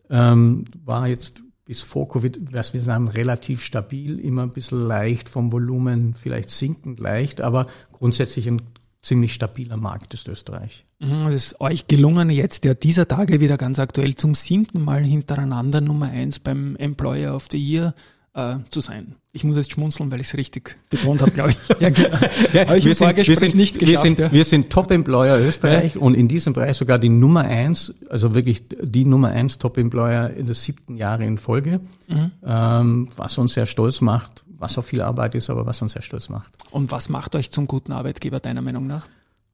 ähm, 0.09 0.65
war 0.83 1.07
jetzt 1.07 1.41
bis 1.65 1.81
vor 1.81 2.07
Covid, 2.09 2.53
was 2.53 2.73
wir 2.73 2.81
sagen, 2.81 3.07
relativ 3.07 3.63
stabil, 3.63 4.19
immer 4.19 4.43
ein 4.43 4.51
bisschen 4.51 4.85
leicht 4.85 5.29
vom 5.29 5.51
Volumen, 5.53 6.15
vielleicht 6.15 6.49
sinkend 6.49 6.99
leicht, 6.99 7.39
aber 7.39 7.67
grundsätzlich 7.93 8.47
ein 8.47 8.61
ziemlich 9.01 9.33
stabiler 9.33 9.77
Markt 9.77 10.13
ist 10.13 10.27
Österreich. 10.27 10.85
Mhm, 10.99 11.27
es 11.27 11.47
ist 11.47 11.61
euch 11.61 11.87
gelungen, 11.87 12.29
jetzt 12.29 12.65
ja 12.65 12.73
dieser 12.73 13.07
Tage 13.07 13.39
wieder 13.39 13.57
ganz 13.57 13.79
aktuell 13.79 14.15
zum 14.15 14.35
siebten 14.35 14.81
Mal 14.81 15.03
hintereinander 15.03 15.81
Nummer 15.81 16.07
eins 16.09 16.39
beim 16.39 16.75
Employer 16.75 17.35
of 17.35 17.47
the 17.49 17.57
Year 17.57 17.95
äh, 18.33 18.57
zu 18.69 18.81
sein. 18.81 19.15
Ich 19.33 19.45
muss 19.45 19.55
jetzt 19.55 19.71
schmunzeln, 19.71 20.11
weil 20.11 20.19
ich 20.19 20.27
es 20.27 20.37
richtig 20.37 20.77
betont 20.89 21.21
habe, 21.21 21.31
glaube 21.31 21.51
ich. 21.51 21.57
ja, 21.79 21.89
genau. 21.89 22.17
ja, 22.51 22.83
wir, 22.83 22.95
sind, 22.95 23.15
wir, 23.15 23.35
sind, 23.37 23.55
nicht 23.55 23.79
geschafft, 23.79 23.89
wir, 23.89 23.97
sind, 23.97 24.19
ja. 24.19 24.31
wir 24.31 24.43
sind 24.43 24.69
Top-Employer 24.69 25.39
Österreich 25.39 25.95
ja. 25.95 26.01
und 26.01 26.15
in 26.15 26.27
diesem 26.27 26.51
Bereich 26.51 26.75
sogar 26.75 26.99
die 26.99 27.07
Nummer 27.07 27.41
eins, 27.41 27.93
also 28.09 28.35
wirklich 28.35 28.63
die 28.81 29.05
Nummer 29.05 29.29
eins 29.29 29.57
Top-Employer 29.57 30.31
in 30.31 30.47
der 30.47 30.55
siebten 30.55 30.97
Jahre 30.97 31.23
in 31.23 31.37
Folge, 31.37 31.79
mhm. 32.09 32.31
ähm, 32.45 33.09
was 33.15 33.37
uns 33.37 33.53
sehr 33.53 33.67
stolz 33.67 34.01
macht, 34.01 34.43
was 34.57 34.77
auch 34.77 34.83
viel 34.83 35.01
Arbeit 35.01 35.33
ist, 35.35 35.49
aber 35.49 35.65
was 35.65 35.81
uns 35.81 35.93
sehr 35.93 36.01
stolz 36.01 36.27
macht. 36.27 36.51
Und 36.69 36.91
was 36.91 37.07
macht 37.07 37.33
euch 37.35 37.51
zum 37.51 37.67
guten 37.67 37.93
Arbeitgeber 37.93 38.41
deiner 38.41 38.61
Meinung 38.61 38.85
nach? 38.85 39.07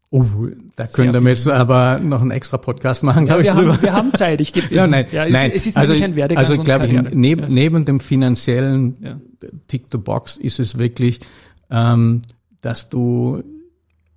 Oh, 0.09 0.25
da 0.77 0.87
können 0.87 1.21
wir 1.21 1.31
jetzt 1.31 1.49
aber 1.49 1.99
noch 1.99 2.21
einen 2.21 2.31
extra 2.31 2.57
Podcast 2.57 3.03
machen, 3.03 3.27
ja, 3.27 3.35
glaube 3.35 3.41
ich, 3.41 3.49
drüber. 3.49 3.73
Haben, 3.73 3.83
wir 3.83 3.93
haben 3.93 4.13
Zeit. 4.13 4.39
Ich 4.39 4.53
gebe 4.53 4.67
ja, 4.73 4.87
nein, 4.87 5.05
ja, 5.11 5.25
es, 5.25 5.33
nein. 5.33 5.51
Es 5.53 5.67
ist 5.67 5.75
also, 5.75 5.93
ein 5.93 6.15
Werdegang 6.15 6.43
Also, 6.43 6.63
glaube 6.63 6.87
ich, 6.87 6.93
neben, 7.13 7.41
ja. 7.41 7.49
neben 7.49 7.83
dem 7.83 7.99
finanziellen 7.99 8.97
ja. 9.01 9.19
Tick 9.67 9.87
the 9.91 9.97
Box 9.97 10.37
ist 10.37 10.59
es 10.59 10.77
wirklich 10.77 11.19
ähm, 11.69 12.21
dass 12.61 12.89
du 12.89 13.43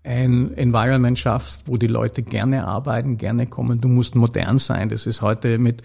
ein 0.02 0.54
Environment 0.56 1.18
schaffst, 1.18 1.64
wo 1.66 1.76
die 1.76 1.86
Leute 1.86 2.22
gerne 2.22 2.66
arbeiten, 2.66 3.18
gerne 3.18 3.46
kommen. 3.46 3.80
Du 3.80 3.88
musst 3.88 4.14
modern 4.14 4.58
sein. 4.58 4.88
Das 4.88 5.06
ist 5.06 5.20
heute 5.20 5.58
mit 5.58 5.82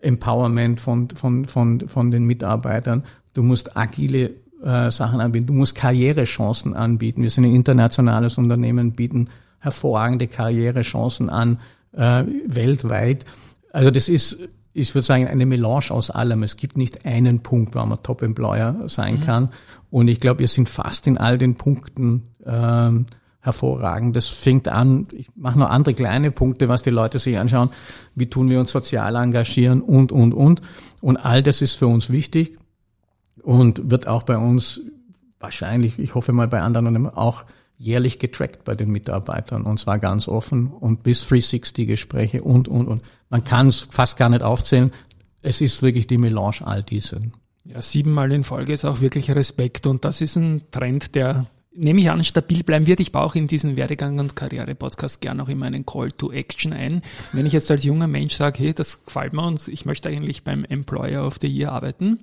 Empowerment 0.00 0.80
von, 0.80 1.08
von, 1.10 1.44
von, 1.44 1.88
von 1.88 2.10
den 2.10 2.24
Mitarbeitern. 2.24 3.04
Du 3.34 3.42
musst 3.42 3.76
agile 3.76 4.32
äh, 4.62 4.90
Sachen 4.90 5.20
anbieten. 5.20 5.46
Du 5.46 5.54
musst 5.54 5.74
Karrierechancen 5.74 6.74
anbieten. 6.74 7.22
Wir 7.22 7.30
sind 7.30 7.44
ein 7.44 7.54
internationales 7.54 8.38
Unternehmen, 8.38 8.92
bieten 8.92 9.28
hervorragende 9.58 10.26
Karrierechancen 10.26 11.30
an, 11.30 11.58
äh, 11.92 12.24
weltweit. 12.46 13.24
Also 13.72 13.90
das 13.90 14.08
ist, 14.08 14.38
ich 14.72 14.94
würde 14.94 15.04
sagen, 15.04 15.26
eine 15.26 15.46
Melange 15.46 15.90
aus 15.90 16.10
allem. 16.10 16.42
Es 16.42 16.56
gibt 16.56 16.76
nicht 16.76 17.04
einen 17.04 17.40
Punkt, 17.40 17.74
wo 17.74 17.84
man 17.84 18.02
Top-Employer 18.02 18.88
sein 18.88 19.16
mhm. 19.16 19.20
kann. 19.20 19.48
Und 19.90 20.08
ich 20.08 20.20
glaube, 20.20 20.40
wir 20.40 20.48
sind 20.48 20.68
fast 20.68 21.06
in 21.06 21.18
all 21.18 21.38
den 21.38 21.54
Punkten 21.54 22.28
ähm, 22.46 23.06
hervorragend. 23.40 24.14
Das 24.16 24.28
fängt 24.28 24.68
an, 24.68 25.08
ich 25.12 25.30
mache 25.34 25.58
noch 25.58 25.70
andere 25.70 25.94
kleine 25.94 26.30
Punkte, 26.30 26.68
was 26.68 26.82
die 26.82 26.90
Leute 26.90 27.18
sich 27.18 27.38
anschauen. 27.38 27.70
Wie 28.14 28.26
tun 28.26 28.50
wir 28.50 28.60
uns 28.60 28.70
sozial 28.70 29.16
engagieren 29.16 29.80
und, 29.80 30.12
und, 30.12 30.34
und. 30.34 30.60
Und 31.00 31.16
all 31.16 31.42
das 31.42 31.62
ist 31.62 31.76
für 31.76 31.86
uns 31.86 32.10
wichtig 32.10 32.59
und 33.42 33.90
wird 33.90 34.06
auch 34.06 34.22
bei 34.22 34.36
uns 34.36 34.80
wahrscheinlich, 35.38 35.98
ich 35.98 36.14
hoffe 36.14 36.32
mal 36.32 36.48
bei 36.48 36.60
anderen 36.60 37.06
auch 37.08 37.44
jährlich 37.78 38.18
getrackt 38.18 38.64
bei 38.64 38.74
den 38.74 38.90
Mitarbeitern 38.90 39.62
und 39.62 39.78
zwar 39.78 39.98
ganz 39.98 40.28
offen 40.28 40.66
und 40.66 41.02
bis 41.02 41.26
360 41.26 41.86
Gespräche 41.86 42.42
und, 42.42 42.68
und, 42.68 42.86
und. 42.86 43.02
Man 43.30 43.42
kann 43.42 43.68
es 43.68 43.88
fast 43.90 44.18
gar 44.18 44.28
nicht 44.28 44.42
aufzählen. 44.42 44.92
Es 45.40 45.62
ist 45.62 45.82
wirklich 45.82 46.06
die 46.06 46.18
Melange 46.18 46.66
all 46.66 46.82
diesen. 46.82 47.32
Ja, 47.64 47.80
siebenmal 47.80 48.32
in 48.32 48.44
Folge 48.44 48.74
ist 48.74 48.84
auch 48.84 49.00
wirklich 49.00 49.30
Respekt 49.30 49.86
und 49.86 50.04
das 50.04 50.20
ist 50.20 50.36
ein 50.36 50.70
Trend, 50.70 51.14
der 51.14 51.46
nehme 51.72 52.00
ich 52.00 52.10
an, 52.10 52.22
stabil 52.24 52.62
bleiben 52.62 52.86
wird. 52.86 53.00
Ich 53.00 53.12
baue 53.12 53.24
auch 53.24 53.34
in 53.34 53.46
diesen 53.46 53.76
Werdegang- 53.76 54.18
und 54.18 54.36
Karriere-Podcast 54.36 55.20
gerne 55.20 55.42
auch 55.42 55.48
immer 55.48 55.66
einen 55.66 55.86
Call 55.86 56.10
to 56.12 56.32
Action 56.32 56.72
ein. 56.72 57.02
Wenn 57.32 57.46
ich 57.46 57.52
jetzt 57.52 57.70
als 57.70 57.84
junger 57.84 58.08
Mensch 58.08 58.34
sage, 58.34 58.58
hey, 58.58 58.74
das 58.74 59.04
gefällt 59.04 59.32
mir 59.32 59.46
und 59.46 59.66
ich 59.68 59.84
möchte 59.84 60.08
eigentlich 60.08 60.44
beim 60.44 60.64
Employer 60.64 61.26
of 61.26 61.38
the 61.40 61.48
Year 61.48 61.72
arbeiten, 61.72 62.20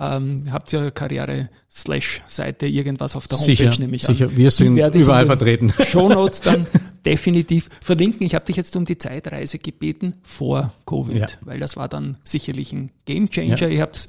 ähm, 0.00 0.44
habt 0.50 0.72
ihr 0.72 0.90
Karriere-Slash-Seite 0.90 2.66
irgendwas 2.66 3.14
auf 3.14 3.28
der 3.28 3.38
Homepage, 3.38 3.54
sicher, 3.54 3.78
nehme 3.78 3.96
ich 3.96 4.02
sicher. 4.02 4.26
an. 4.26 4.36
Wir 4.36 4.50
sind 4.50 4.76
überall 4.94 5.26
vertreten. 5.26 5.72
Shownotes 5.86 6.40
dann 6.40 6.66
definitiv 7.04 7.68
verlinken. 7.82 8.26
Ich 8.26 8.34
habe 8.34 8.46
dich 8.46 8.56
jetzt 8.56 8.74
um 8.76 8.86
die 8.86 8.96
Zeitreise 8.96 9.58
gebeten 9.58 10.14
vor 10.22 10.72
Covid, 10.86 11.16
ja. 11.16 11.26
weil 11.42 11.60
das 11.60 11.76
war 11.76 11.88
dann 11.88 12.16
sicherlich 12.24 12.72
ein 12.72 12.90
Gamechanger. 13.04 13.56
Ja. 13.56 13.68
Ihr 13.68 13.82
habt 13.82 14.08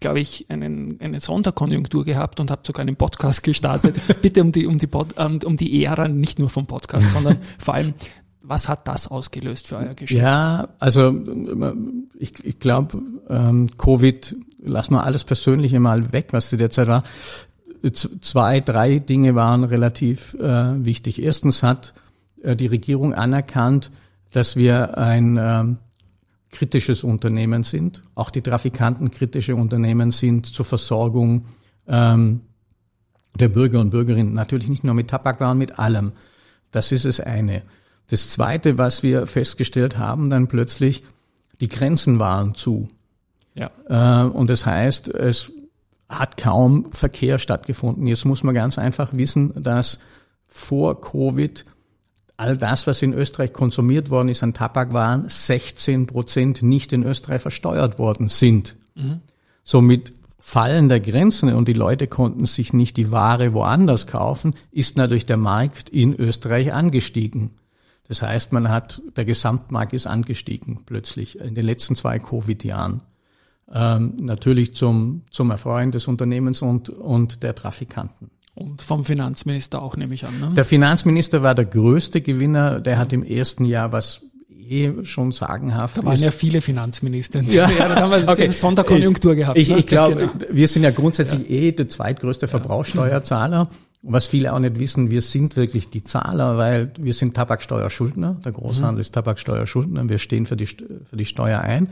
glaube 0.00 0.20
ich, 0.20 0.46
einen, 0.48 1.00
eine 1.00 1.18
Sonderkonjunktur 1.18 2.04
gehabt 2.04 2.38
und 2.38 2.50
habe 2.50 2.62
sogar 2.64 2.82
einen 2.82 2.94
Podcast 2.94 3.42
gestartet. 3.42 3.96
Bitte 4.22 4.42
um 4.42 4.52
die, 4.52 4.66
um 4.66 4.78
die, 4.78 4.86
Pod, 4.86 5.18
um, 5.18 5.40
um 5.44 5.56
die 5.56 5.84
Ära 5.84 6.06
nicht 6.06 6.38
nur 6.38 6.50
vom 6.50 6.66
Podcast, 6.66 7.10
sondern 7.10 7.38
vor 7.58 7.74
allem, 7.74 7.94
was 8.48 8.68
hat 8.68 8.88
das 8.88 9.08
ausgelöst 9.08 9.68
für 9.68 9.76
euer 9.76 9.94
Geschäft? 9.94 10.20
Ja, 10.20 10.68
also 10.78 11.14
ich, 12.18 12.44
ich 12.44 12.58
glaube, 12.58 13.02
ähm, 13.28 13.70
Covid, 13.76 14.36
lass 14.62 14.90
mal 14.90 15.02
alles 15.02 15.24
Persönliche 15.24 15.80
mal 15.80 16.12
weg, 16.12 16.28
was 16.30 16.48
zu 16.48 16.56
der 16.56 16.70
war. 16.86 17.04
Zwei, 17.92 18.60
drei 18.60 18.98
Dinge 18.98 19.34
waren 19.34 19.64
relativ 19.64 20.34
äh, 20.34 20.84
wichtig. 20.84 21.22
Erstens 21.22 21.62
hat 21.62 21.94
äh, 22.42 22.56
die 22.56 22.66
Regierung 22.66 23.14
anerkannt, 23.14 23.92
dass 24.32 24.56
wir 24.56 24.98
ein 24.98 25.38
ähm, 25.40 25.78
kritisches 26.50 27.04
Unternehmen 27.04 27.62
sind, 27.62 28.02
auch 28.14 28.30
die 28.30 28.42
Trafikanten 28.42 29.10
kritische 29.10 29.54
Unternehmen 29.54 30.10
sind 30.10 30.46
zur 30.46 30.64
Versorgung 30.64 31.44
ähm, 31.86 32.40
der 33.34 33.48
Bürger 33.48 33.80
und 33.80 33.90
Bürgerinnen. 33.90 34.32
Natürlich 34.32 34.68
nicht 34.68 34.84
nur 34.84 34.94
mit 34.94 35.08
Tabakwaren, 35.08 35.58
mit 35.58 35.78
allem. 35.78 36.12
Das 36.70 36.92
ist 36.92 37.04
das 37.04 37.20
eine. 37.20 37.62
Das 38.08 38.30
zweite, 38.30 38.78
was 38.78 39.02
wir 39.02 39.26
festgestellt 39.26 39.98
haben, 39.98 40.30
dann 40.30 40.48
plötzlich, 40.48 41.02
die 41.60 41.68
Grenzen 41.68 42.18
waren 42.18 42.54
zu. 42.54 42.88
Ja. 43.54 43.70
Äh, 43.88 44.28
und 44.28 44.50
das 44.50 44.66
heißt, 44.66 45.08
es 45.08 45.52
hat 46.08 46.36
kaum 46.36 46.90
Verkehr 46.92 47.38
stattgefunden. 47.38 48.06
Jetzt 48.06 48.24
muss 48.24 48.42
man 48.42 48.54
ganz 48.54 48.78
einfach 48.78 49.12
wissen, 49.12 49.52
dass 49.62 50.00
vor 50.46 51.00
Covid 51.00 51.64
all 52.38 52.56
das, 52.56 52.86
was 52.86 53.02
in 53.02 53.12
Österreich 53.12 53.52
konsumiert 53.52 54.10
worden 54.10 54.28
ist 54.28 54.42
an 54.42 54.54
Tabakwaren, 54.54 55.28
16 55.28 56.06
Prozent 56.06 56.62
nicht 56.62 56.92
in 56.92 57.02
Österreich 57.02 57.42
versteuert 57.42 57.98
worden 57.98 58.28
sind. 58.28 58.76
Mhm. 58.94 59.20
Somit 59.64 60.14
Fallen 60.38 60.88
der 60.88 61.00
Grenzen 61.00 61.52
und 61.52 61.68
die 61.68 61.74
Leute 61.74 62.06
konnten 62.06 62.46
sich 62.46 62.72
nicht 62.72 62.96
die 62.96 63.10
Ware 63.10 63.52
woanders 63.52 64.06
kaufen, 64.06 64.54
ist 64.70 64.96
natürlich 64.96 65.26
der 65.26 65.36
Markt 65.36 65.90
in 65.90 66.14
Österreich 66.14 66.72
angestiegen. 66.72 67.50
Das 68.08 68.22
heißt, 68.22 68.52
man 68.52 68.70
hat, 68.70 69.02
der 69.16 69.26
Gesamtmarkt 69.26 69.92
ist 69.92 70.06
angestiegen 70.06 70.80
plötzlich 70.86 71.38
in 71.38 71.54
den 71.54 71.66
letzten 71.66 71.94
zwei 71.94 72.18
Covid-Jahren. 72.18 73.02
Ähm, 73.72 74.14
natürlich 74.20 74.74
zum, 74.74 75.22
zum 75.30 75.50
Erfreuen 75.50 75.92
des 75.92 76.08
Unternehmens 76.08 76.62
und, 76.62 76.88
und 76.88 77.42
der 77.42 77.54
Trafikanten. 77.54 78.30
Und 78.54 78.80
vom 78.80 79.04
Finanzminister 79.04 79.82
auch, 79.82 79.96
nehme 79.96 80.14
ich 80.14 80.24
an. 80.26 80.40
Ne? 80.40 80.50
Der 80.56 80.64
Finanzminister 80.64 81.42
war 81.42 81.54
der 81.54 81.66
größte 81.66 82.22
Gewinner. 82.22 82.80
Der 82.80 82.98
hat 82.98 83.12
im 83.12 83.22
ersten 83.22 83.66
Jahr 83.66 83.92
was 83.92 84.22
eh 84.68 85.04
schon 85.04 85.32
sagenhaft 85.32 85.98
Da 85.98 86.02
waren 86.04 86.14
ist. 86.14 86.24
ja 86.24 86.30
viele 86.30 86.60
Finanzminister. 86.60 87.42
Ja, 87.42 87.70
ja 87.78 87.88
da 87.88 87.96
haben 87.96 88.10
wir 88.10 88.28
okay. 88.28 88.50
Sonderkonjunktur 88.50 89.34
gehabt. 89.34 89.58
Ich, 89.58 89.68
ne? 89.68 89.78
ich 89.78 89.86
glaube, 89.86 90.16
genau. 90.16 90.32
wir 90.50 90.66
sind 90.66 90.82
ja 90.82 90.90
grundsätzlich 90.90 91.48
ja. 91.48 91.56
eh 91.56 91.72
der 91.72 91.88
zweitgrößte 91.88 92.46
Verbrauchsteuerzahler. 92.46 93.62
Und 93.62 93.87
was 94.02 94.26
viele 94.26 94.52
auch 94.52 94.58
nicht 94.58 94.78
wissen, 94.78 95.10
wir 95.10 95.22
sind 95.22 95.56
wirklich 95.56 95.90
die 95.90 96.04
Zahler, 96.04 96.56
weil 96.56 96.92
wir 96.98 97.14
sind 97.14 97.34
Tabaksteuerschuldner. 97.34 98.36
Der 98.44 98.52
Großhandel 98.52 98.96
mhm. 98.96 99.00
ist 99.00 99.14
Tabaksteuerschuldner. 99.14 100.08
Wir 100.08 100.18
stehen 100.18 100.46
für 100.46 100.56
die, 100.56 100.66
für 100.66 101.16
die 101.16 101.24
Steuer 101.24 101.60
ein. 101.60 101.88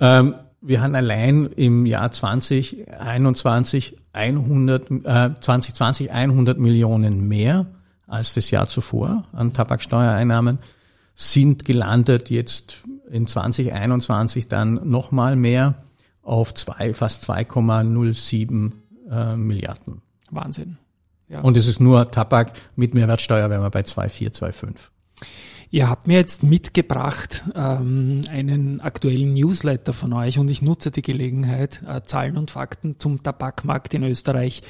Ähm, 0.00 0.34
wir 0.60 0.82
haben 0.82 0.94
allein 0.94 1.46
im 1.46 1.86
Jahr 1.86 2.10
2021 2.10 3.96
100, 4.12 4.90
äh, 4.90 5.30
2020 5.40 6.12
100 6.12 6.58
Millionen 6.58 7.26
mehr 7.28 7.66
als 8.06 8.34
das 8.34 8.50
Jahr 8.50 8.68
zuvor 8.68 9.24
an 9.32 9.52
Tabaksteuereinnahmen, 9.52 10.58
sind 11.14 11.64
gelandet 11.64 12.28
jetzt 12.28 12.82
in 13.10 13.26
2021 13.26 14.48
dann 14.48 14.80
nochmal 14.88 15.36
mehr 15.36 15.76
auf 16.22 16.52
zwei, 16.54 16.92
fast 16.92 17.28
2,07 17.30 18.72
äh, 19.10 19.36
Milliarden. 19.36 20.02
Wahnsinn. 20.30 20.78
Ja. 21.30 21.40
Und 21.40 21.56
es 21.56 21.68
ist 21.68 21.80
nur 21.80 22.10
Tabak 22.10 22.52
mit 22.74 22.94
Mehrwertsteuer, 22.94 23.48
wenn 23.50 23.60
wir 23.60 23.70
bei 23.70 23.80
2,4, 23.80 24.34
2,5. 24.34 24.90
Ihr 25.72 25.88
habt 25.88 26.08
mir 26.08 26.16
jetzt 26.16 26.42
mitgebracht 26.42 27.44
ähm, 27.54 28.22
einen 28.28 28.80
aktuellen 28.80 29.34
Newsletter 29.34 29.92
von 29.92 30.12
euch 30.12 30.40
und 30.40 30.50
ich 30.50 30.62
nutze 30.62 30.90
die 30.90 31.02
Gelegenheit, 31.02 31.82
äh, 31.86 32.00
Zahlen 32.04 32.36
und 32.36 32.50
Fakten 32.50 32.98
zum 32.98 33.22
Tabakmarkt 33.22 33.94
in 33.94 34.02
Österreich 34.02 34.62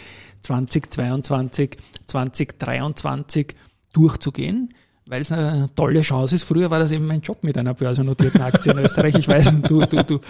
2022, 0.43 1.79
2023 2.07 3.55
durchzugehen 3.95 4.75
weil 5.11 5.23
es 5.23 5.33
eine 5.33 5.69
tolle 5.75 6.03
Chance 6.03 6.37
ist. 6.37 6.45
Früher 6.45 6.71
war 6.71 6.79
das 6.79 6.93
eben 6.93 7.05
mein 7.05 7.21
Job 7.21 7.43
mit 7.43 7.59
einer 7.59 7.75
börsennotierten 7.75 8.41
Aktie 8.43 8.71
in 8.71 8.79
Österreich. 8.79 9.17
Ich 9.17 9.27
weiß, 9.27 9.51
du, 9.67 9.81
du, 9.85 10.05
du, 10.05 10.21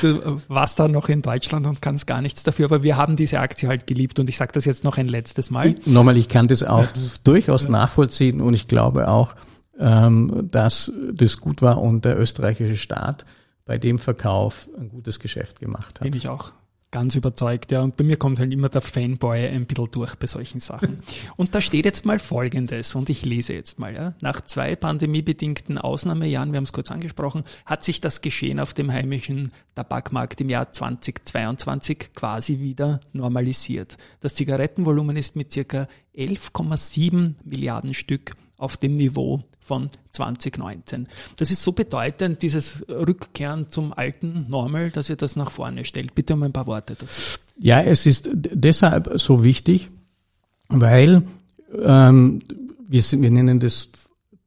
du 0.00 0.40
warst 0.46 0.78
da 0.78 0.86
noch 0.86 1.08
in 1.08 1.22
Deutschland 1.22 1.66
und 1.66 1.82
kannst 1.82 2.06
gar 2.06 2.22
nichts 2.22 2.44
dafür, 2.44 2.66
aber 2.66 2.84
wir 2.84 2.96
haben 2.96 3.16
diese 3.16 3.40
Aktie 3.40 3.68
halt 3.68 3.88
geliebt 3.88 4.20
und 4.20 4.28
ich 4.28 4.36
sage 4.36 4.52
das 4.52 4.64
jetzt 4.64 4.84
noch 4.84 4.96
ein 4.96 5.08
letztes 5.08 5.50
Mal. 5.50 5.70
Ich, 5.70 5.86
nochmal, 5.88 6.16
ich 6.16 6.28
kann 6.28 6.46
das 6.46 6.62
auch 6.62 6.86
durchaus 7.24 7.68
nachvollziehen 7.68 8.40
und 8.40 8.54
ich 8.54 8.68
glaube 8.68 9.08
auch, 9.08 9.34
ähm, 9.78 10.48
dass 10.52 10.92
das 11.12 11.38
gut 11.40 11.60
war 11.60 11.82
und 11.82 12.04
der 12.04 12.16
österreichische 12.16 12.76
Staat 12.76 13.26
bei 13.64 13.76
dem 13.76 13.98
Verkauf 13.98 14.70
ein 14.78 14.88
gutes 14.88 15.18
Geschäft 15.18 15.58
gemacht 15.58 15.96
hat. 15.96 16.02
Bin 16.02 16.14
ich 16.14 16.28
auch 16.28 16.52
ganz 16.96 17.14
überzeugt, 17.14 17.72
ja. 17.72 17.82
Und 17.82 17.98
bei 17.98 18.04
mir 18.04 18.16
kommt 18.16 18.38
halt 18.38 18.50
immer 18.54 18.70
der 18.70 18.80
Fanboy 18.80 19.48
ein 19.48 19.66
bisschen 19.66 19.90
durch 19.90 20.14
bei 20.14 20.26
solchen 20.26 20.60
Sachen. 20.60 21.00
Und 21.36 21.54
da 21.54 21.60
steht 21.60 21.84
jetzt 21.84 22.06
mal 22.06 22.18
Folgendes, 22.18 22.94
und 22.94 23.10
ich 23.10 23.22
lese 23.26 23.52
jetzt 23.52 23.78
mal, 23.78 23.94
ja. 23.94 24.14
Nach 24.22 24.40
zwei 24.40 24.76
pandemiebedingten 24.76 25.76
Ausnahmejahren, 25.76 26.52
wir 26.52 26.56
haben 26.56 26.64
es 26.64 26.72
kurz 26.72 26.90
angesprochen, 26.90 27.44
hat 27.66 27.84
sich 27.84 28.00
das 28.00 28.22
Geschehen 28.22 28.58
auf 28.60 28.72
dem 28.72 28.90
heimischen 28.90 29.52
Tabakmarkt 29.74 30.40
im 30.40 30.48
Jahr 30.48 30.72
2022 30.72 32.14
quasi 32.14 32.60
wieder 32.60 33.00
normalisiert. 33.12 33.98
Das 34.20 34.34
Zigarettenvolumen 34.34 35.18
ist 35.18 35.36
mit 35.36 35.52
circa 35.52 35.88
11,7 36.16 37.34
Milliarden 37.44 37.92
Stück 37.92 38.36
auf 38.56 38.78
dem 38.78 38.94
Niveau 38.94 39.44
von 39.66 39.90
2019. 40.12 41.08
Das 41.36 41.50
ist 41.50 41.62
so 41.62 41.72
bedeutend, 41.72 42.42
dieses 42.42 42.84
Rückkehren 42.88 43.70
zum 43.70 43.92
alten 43.92 44.46
Normal, 44.48 44.90
dass 44.90 45.10
ihr 45.10 45.16
das 45.16 45.36
nach 45.36 45.50
vorne 45.50 45.84
stellt. 45.84 46.14
Bitte 46.14 46.34
um 46.34 46.42
ein 46.44 46.52
paar 46.52 46.66
Worte 46.66 46.94
dazu. 46.94 47.38
Ja, 47.58 47.82
es 47.82 48.06
ist 48.06 48.30
deshalb 48.32 49.10
so 49.14 49.42
wichtig, 49.42 49.88
weil 50.68 51.22
ähm, 51.82 52.40
wir, 52.86 53.02
sind, 53.02 53.22
wir 53.22 53.30
nennen 53.30 53.60
das 53.60 53.90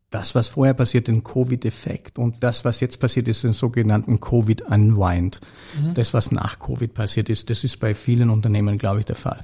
das, 0.10 0.34
was 0.34 0.48
vorher 0.48 0.74
passiert, 0.74 1.08
den 1.08 1.24
Covid-Effekt 1.24 2.18
und 2.18 2.44
das, 2.44 2.66
was 2.66 2.80
jetzt 2.80 3.00
passiert, 3.00 3.28
ist 3.28 3.44
den 3.44 3.54
sogenannten 3.54 4.20
Covid-Unwind. 4.20 5.40
Mhm. 5.80 5.94
Das, 5.94 6.14
was 6.14 6.32
nach 6.32 6.58
Covid 6.58 6.94
passiert 6.94 7.30
ist, 7.30 7.50
das 7.50 7.64
ist 7.64 7.80
bei 7.80 7.94
vielen 7.94 8.32
Unternehmen, 8.32 8.78
glaube 8.78 9.02
ich, 9.02 9.06
der 9.06 9.16
Fall. 9.16 9.44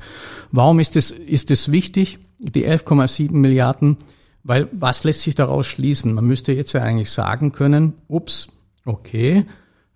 Warum 0.52 0.80
ist 0.80 0.96
es 0.96 1.12
ist 1.12 1.52
es 1.52 1.72
wichtig, 1.72 2.18
die 2.40 2.68
11,7 2.68 3.32
Milliarden? 3.34 3.98
Weil 4.46 4.70
was 4.72 5.04
lässt 5.04 5.22
sich 5.22 5.36
daraus 5.36 5.68
schließen? 5.68 6.14
Man 6.14 6.24
müsste 6.24 6.54
jetzt 6.54 6.72
ja 6.72 6.82
eigentlich 6.82 7.12
sagen 7.12 7.52
können, 7.52 7.94
ups, 8.08 8.48
okay, 8.86 9.46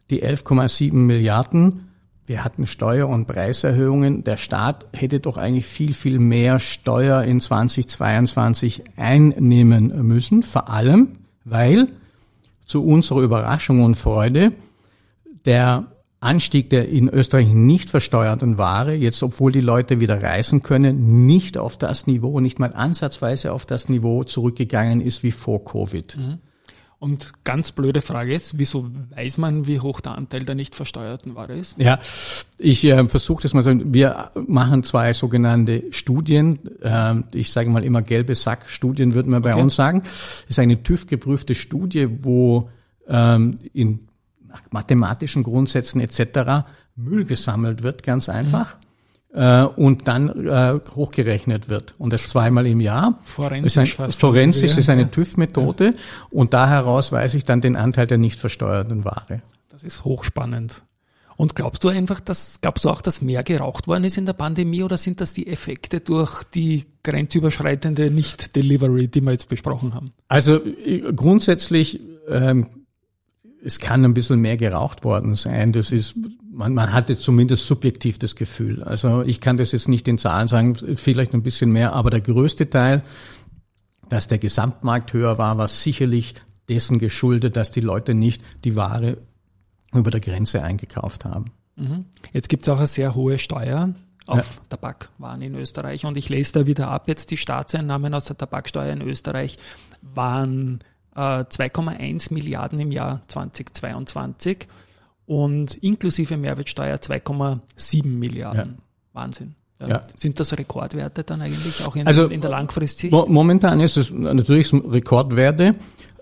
die 0.09 0.23
11,7 0.23 0.93
Milliarden 0.93 1.89
wir 2.29 2.43
hatten 2.43 2.67
Steuer- 2.67 3.09
und 3.09 3.25
Preiserhöhungen. 3.25 4.23
Der 4.23 4.37
Staat 4.37 4.85
hätte 4.93 5.19
doch 5.19 5.37
eigentlich 5.37 5.65
viel, 5.65 5.95
viel 5.95 6.19
mehr 6.19 6.59
Steuer 6.59 7.23
in 7.23 7.39
2022 7.39 8.83
einnehmen 8.97 10.05
müssen. 10.07 10.43
Vor 10.43 10.69
allem, 10.69 11.13
weil 11.43 11.87
zu 12.67 12.85
unserer 12.85 13.21
Überraschung 13.21 13.83
und 13.83 13.95
Freude 13.95 14.51
der 15.45 15.87
Anstieg 16.21 16.69
der 16.69 16.89
in 16.89 17.07
Österreich 17.07 17.47
nicht 17.47 17.89
versteuerten 17.89 18.57
Ware, 18.57 18.93
jetzt 18.93 19.23
obwohl 19.23 19.51
die 19.51 19.61
Leute 19.61 19.99
wieder 19.99 20.21
reisen 20.21 20.61
können, 20.61 21.25
nicht 21.25 21.57
auf 21.57 21.77
das 21.77 22.07
Niveau, 22.07 22.39
nicht 22.39 22.59
mal 22.59 22.73
ansatzweise 22.73 23.53
auf 23.53 23.65
das 23.65 23.88
Niveau 23.88 24.23
zurückgegangen 24.23 24.99
ist 25.01 25.23
wie 25.23 25.31
vor 25.31 25.63
Covid. 25.63 26.17
Mhm. 26.17 26.39
Und 26.99 27.45
ganz 27.45 27.71
blöde 27.71 28.01
Frage 28.01 28.33
ist, 28.35 28.59
wieso 28.59 28.89
weiß 29.15 29.38
man, 29.38 29.65
wie 29.65 29.79
hoch 29.79 30.01
der 30.01 30.17
Anteil 30.17 30.43
der 30.43 30.55
nicht 30.55 30.75
versteuerten 30.75 31.33
Ware 31.33 31.53
ist? 31.53 31.77
Ja, 31.77 31.97
ich 32.57 32.83
äh, 32.83 33.05
versuche 33.07 33.43
das 33.43 33.53
mal 33.53 33.63
so. 33.63 33.71
Wir 33.73 34.31
machen 34.35 34.83
zwei 34.83 35.13
sogenannte 35.13 35.85
Studien. 35.91 36.59
Äh, 36.81 37.15
ich 37.31 37.53
sage 37.53 37.69
mal 37.69 37.85
immer 37.85 38.01
gelbe 38.01 38.35
Sack-Studien, 38.35 39.13
würden 39.13 39.31
wir 39.31 39.39
bei 39.39 39.53
okay. 39.53 39.61
uns 39.61 39.75
sagen. 39.75 40.01
Das 40.03 40.45
ist 40.49 40.59
eine 40.59 40.83
TÜV-geprüfte 40.83 41.55
Studie, 41.55 42.09
wo 42.21 42.69
ähm, 43.07 43.59
in 43.73 44.08
mathematischen 44.71 45.43
Grundsätzen 45.43 46.01
etc. 46.01 46.67
Müll 46.95 47.25
gesammelt 47.25 47.83
wird, 47.83 48.03
ganz 48.03 48.29
einfach. 48.29 48.75
Mhm 48.75 48.89
und 49.31 50.07
dann 50.07 50.47
äh, 50.47 50.79
hochgerechnet 50.95 51.69
wird. 51.69 51.93
Und 51.99 52.13
das 52.13 52.29
zweimal 52.29 52.65
im 52.65 52.81
Jahr. 52.81 53.19
Forensisch. 53.23 53.93
Ist 53.93 53.99
ein, 53.99 54.11
forensisch 54.11 54.75
ist 54.75 54.89
eine 54.89 55.11
TÜV-Methode 55.11 55.85
ja. 55.85 55.93
und 56.31 56.53
da 56.55 56.67
heraus 56.67 57.11
weiß 57.11 57.35
ich 57.35 57.45
dann 57.45 57.61
den 57.61 57.75
Anteil 57.75 58.07
der 58.07 58.17
nicht 58.17 58.39
versteuerten 58.39 59.05
Ware. 59.05 59.43
Das 59.69 59.83
ist 59.83 60.03
hochspannend. 60.03 60.81
Und 61.37 61.55
glaubst 61.55 61.83
du 61.85 61.89
einfach, 61.89 62.19
dass, 62.19 62.59
glaubst 62.59 62.83
du 62.83 62.89
auch, 62.89 63.01
dass 63.01 63.21
mehr 63.21 63.43
geraucht 63.43 63.87
worden 63.87 64.03
ist 64.03 64.17
in 64.17 64.25
der 64.25 64.33
Pandemie 64.33 64.83
oder 64.83 64.97
sind 64.97 65.21
das 65.21 65.33
die 65.33 65.47
Effekte 65.47 66.01
durch 66.01 66.43
die 66.43 66.85
grenzüberschreitende 67.03 68.11
Nicht-Delivery, 68.11 69.07
die 69.07 69.21
wir 69.21 69.31
jetzt 69.31 69.47
besprochen 69.47 69.93
haben? 69.93 70.11
Also 70.27 70.61
äh, 70.65 71.13
grundsätzlich 71.15 72.01
ähm, 72.27 72.67
es 73.63 73.79
kann 73.79 74.05
ein 74.05 74.13
bisschen 74.13 74.39
mehr 74.39 74.57
geraucht 74.57 75.03
worden 75.03 75.35
sein. 75.35 75.73
Das 75.73 75.91
ist, 75.91 76.15
man, 76.51 76.73
man 76.73 76.93
hatte 76.93 77.17
zumindest 77.17 77.67
subjektiv 77.67 78.17
das 78.17 78.35
Gefühl. 78.35 78.83
Also 78.83 79.21
ich 79.23 79.41
kann 79.41 79.57
das 79.57 79.71
jetzt 79.71 79.87
nicht 79.87 80.07
in 80.07 80.17
Zahlen 80.17 80.47
sagen, 80.47 80.75
vielleicht 80.75 81.33
ein 81.33 81.43
bisschen 81.43 81.71
mehr, 81.71 81.93
aber 81.93 82.09
der 82.09 82.21
größte 82.21 82.69
Teil, 82.69 83.03
dass 84.07 84.27
der 84.27 84.37
Gesamtmarkt 84.37 85.13
höher 85.13 85.37
war, 85.37 85.57
war 85.57 85.67
sicherlich 85.67 86.35
dessen 86.67 86.99
geschuldet, 86.99 87.55
dass 87.55 87.71
die 87.71 87.81
Leute 87.81 88.13
nicht 88.13 88.43
die 88.63 88.75
Ware 88.75 89.17
über 89.93 90.11
der 90.11 90.21
Grenze 90.21 90.63
eingekauft 90.63 91.25
haben. 91.25 91.45
Mhm. 91.75 92.05
Jetzt 92.31 92.49
gibt 92.49 92.67
es 92.67 92.69
auch 92.69 92.77
eine 92.77 92.87
sehr 92.87 93.15
hohe 93.15 93.39
Steuer 93.39 93.93
auf 94.27 94.55
ja. 94.57 94.61
Tabakwaren 94.69 95.41
in 95.41 95.55
Österreich 95.55 96.05
und 96.05 96.15
ich 96.15 96.29
lese 96.29 96.53
da 96.53 96.67
wieder 96.67 96.89
ab, 96.89 97.07
jetzt 97.07 97.31
die 97.31 97.37
Staatseinnahmen 97.37 98.13
aus 98.13 98.25
der 98.25 98.37
Tabaksteuer 98.37 98.93
in 98.93 99.01
Österreich 99.01 99.57
waren 100.01 100.83
2,1 101.19 102.31
äh, 102.31 102.33
Milliarden 102.33 102.79
im 102.79 102.91
Jahr 102.91 103.21
2022 103.27 104.67
und 105.25 105.75
inklusive 105.75 106.38
Mehrwertsteuer 106.38 106.97
2,7 106.97 108.07
Milliarden. 108.07 108.77
Ja. 108.77 108.83
Wahnsinn. 109.13 109.55
Ja. 109.79 109.88
Ja. 109.88 110.01
Sind 110.15 110.39
das 110.39 110.57
Rekordwerte 110.57 111.23
dann 111.23 111.41
eigentlich 111.41 111.85
auch 111.85 111.95
in, 111.95 112.05
also, 112.05 112.27
in 112.27 112.41
der 112.41 112.49
Langfristsicht? 112.49 113.13
Momentan 113.13 113.79
ist 113.79 113.97
es 113.97 114.12
natürlich 114.12 114.73
Rekordwerte. 114.73 115.75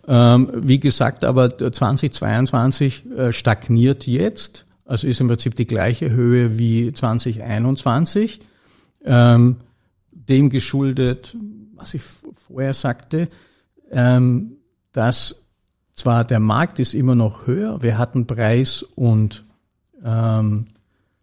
Ähm, 0.07 0.51
wie 0.53 0.79
gesagt, 0.79 1.25
aber 1.25 1.57
2022 1.57 3.05
äh, 3.11 3.33
stagniert 3.33 4.07
jetzt. 4.07 4.65
Also 4.85 5.07
ist 5.07 5.19
im 5.19 5.27
Prinzip 5.27 5.55
die 5.55 5.67
gleiche 5.67 6.09
Höhe 6.09 6.57
wie 6.57 6.93
2021. 6.93 8.39
Ähm, 9.03 9.57
dem 10.11 10.49
geschuldet, 10.49 11.35
was 11.75 11.93
ich 11.93 12.01
vorher 12.03 12.73
sagte, 12.73 13.27
ähm, 13.91 14.56
dass 14.97 15.43
zwar 15.93 16.25
der 16.25 16.39
Markt 16.39 16.79
ist 16.79 16.93
immer 16.93 17.15
noch 17.15 17.45
höher, 17.45 17.81
wir 17.81 17.97
hatten 17.97 18.25
Preis- 18.25 18.83
und 18.83 19.45
ähm, 20.03 20.67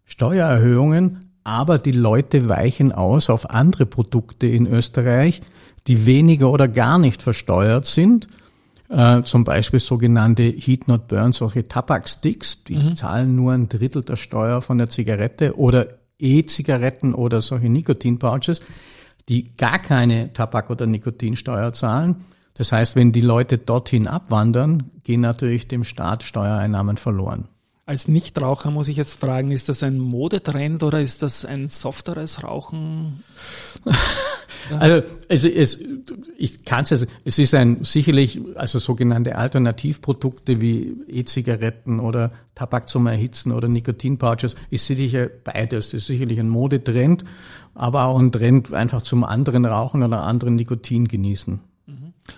Steuererhöhungen, 0.05 1.31
aber 1.43 1.77
die 1.77 1.91
Leute 1.91 2.49
weichen 2.49 2.91
aus 2.91 3.29
auf 3.29 3.49
andere 3.49 3.85
Produkte 3.85 4.47
in 4.47 4.65
Österreich, 4.65 5.41
die 5.87 6.05
weniger 6.05 6.49
oder 6.51 6.67
gar 6.67 6.97
nicht 6.97 7.21
versteuert 7.21 7.85
sind. 7.85 8.27
Äh, 8.89 9.23
zum 9.23 9.43
Beispiel 9.43 9.79
sogenannte 9.79 10.43
Heat 10.43 10.87
Not 10.87 11.07
Burn, 11.07 11.31
solche 11.31 11.67
Tabaksticks, 11.67 12.63
die 12.63 12.77
mhm. 12.77 12.95
zahlen 12.95 13.35
nur 13.35 13.53
ein 13.53 13.67
Drittel 13.67 14.03
der 14.03 14.15
Steuer 14.15 14.61
von 14.61 14.77
der 14.77 14.89
Zigarette 14.89 15.57
oder 15.57 15.87
E-Zigaretten 16.17 17.13
oder 17.13 17.41
solche 17.41 17.69
Nikotin-Pouches, 17.69 18.61
die 19.27 19.55
gar 19.57 19.79
keine 19.79 20.31
Tabak- 20.33 20.69
oder 20.69 20.85
Nikotinsteuer 20.85 21.73
zahlen. 21.73 22.25
Das 22.55 22.71
heißt, 22.71 22.95
wenn 22.95 23.11
die 23.11 23.21
Leute 23.21 23.57
dorthin 23.57 24.07
abwandern, 24.07 24.91
gehen 25.03 25.21
natürlich 25.21 25.67
dem 25.67 25.83
Staat 25.83 26.23
Steuereinnahmen 26.23 26.97
verloren. 26.97 27.49
Als 27.87 28.07
Nichtraucher 28.07 28.71
muss 28.71 28.87
ich 28.87 28.97
jetzt 28.97 29.19
fragen, 29.19 29.51
ist 29.51 29.69
das 29.69 29.83
ein 29.83 29.99
Modetrend 29.99 30.81
oder 30.81 31.01
ist 31.01 31.21
das 31.21 31.45
ein 31.45 31.69
softeres 31.69 32.43
Rauchen? 32.43 33.19
also, 34.79 35.03
also 35.29 35.47
es, 35.47 35.79
ich 36.35 36.65
kann 36.65 36.85
es 36.85 36.93
also, 36.93 37.05
es 37.25 37.37
ist 37.37 37.53
ein 37.53 37.83
sicherlich, 37.83 38.41
also 38.55 38.79
sogenannte 38.79 39.35
Alternativprodukte 39.35 40.61
wie 40.61 40.95
E-Zigaretten 41.07 41.99
oder 41.99 42.31
Tabak 42.55 42.89
zum 42.89 43.05
Erhitzen 43.05 43.51
oder 43.51 43.67
Nikotinpouches 43.67 44.55
ist 44.71 44.87
sicher 44.87 45.29
beides. 45.43 45.93
Ist 45.93 46.07
sicherlich 46.07 46.39
ein 46.39 46.49
Modetrend, 46.49 47.23
aber 47.75 48.05
auch 48.05 48.17
ein 48.17 48.31
Trend 48.31 48.73
einfach 48.73 49.03
zum 49.03 49.23
anderen 49.23 49.63
Rauchen 49.63 50.01
oder 50.01 50.23
anderen 50.23 50.55
Nikotin 50.55 51.07
genießen. 51.07 51.61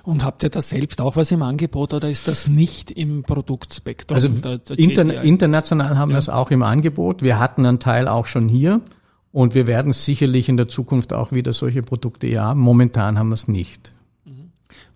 Und 0.04 0.24
habt 0.24 0.44
ihr 0.44 0.50
da 0.50 0.62
selbst 0.62 1.00
auch 1.00 1.16
was 1.16 1.32
im 1.32 1.42
Angebot 1.42 1.94
oder 1.94 2.10
ist 2.10 2.28
das 2.28 2.48
nicht 2.48 2.92
im 2.92 3.24
Produktspektrum? 3.24 4.16
Also 4.16 4.28
der, 4.28 4.58
der 4.58 4.78
inter, 4.78 5.22
international 5.24 5.98
haben 5.98 6.10
ja. 6.10 6.16
wir 6.16 6.20
es 6.20 6.30
auch 6.30 6.52
im 6.52 6.62
Angebot. 6.62 7.22
Wir 7.22 7.40
hatten 7.40 7.66
einen 7.66 7.80
Teil 7.80 8.08
auch 8.08 8.26
schon 8.26 8.50
hier 8.50 8.82
und 9.32 9.56
wir 9.56 9.68
werden 9.68 9.94
sicherlich 9.94 10.50
in 10.50 10.58
der 10.58 10.68
Zukunft 10.68 11.14
auch 11.14 11.32
wieder 11.32 11.54
solche 11.54 11.84
Produkte 11.84 12.28
ja 12.28 12.44
haben. 12.44 12.60
Momentan 12.60 13.18
haben 13.18 13.30
wir 13.30 13.36
es 13.36 13.48
nicht. 13.48 13.94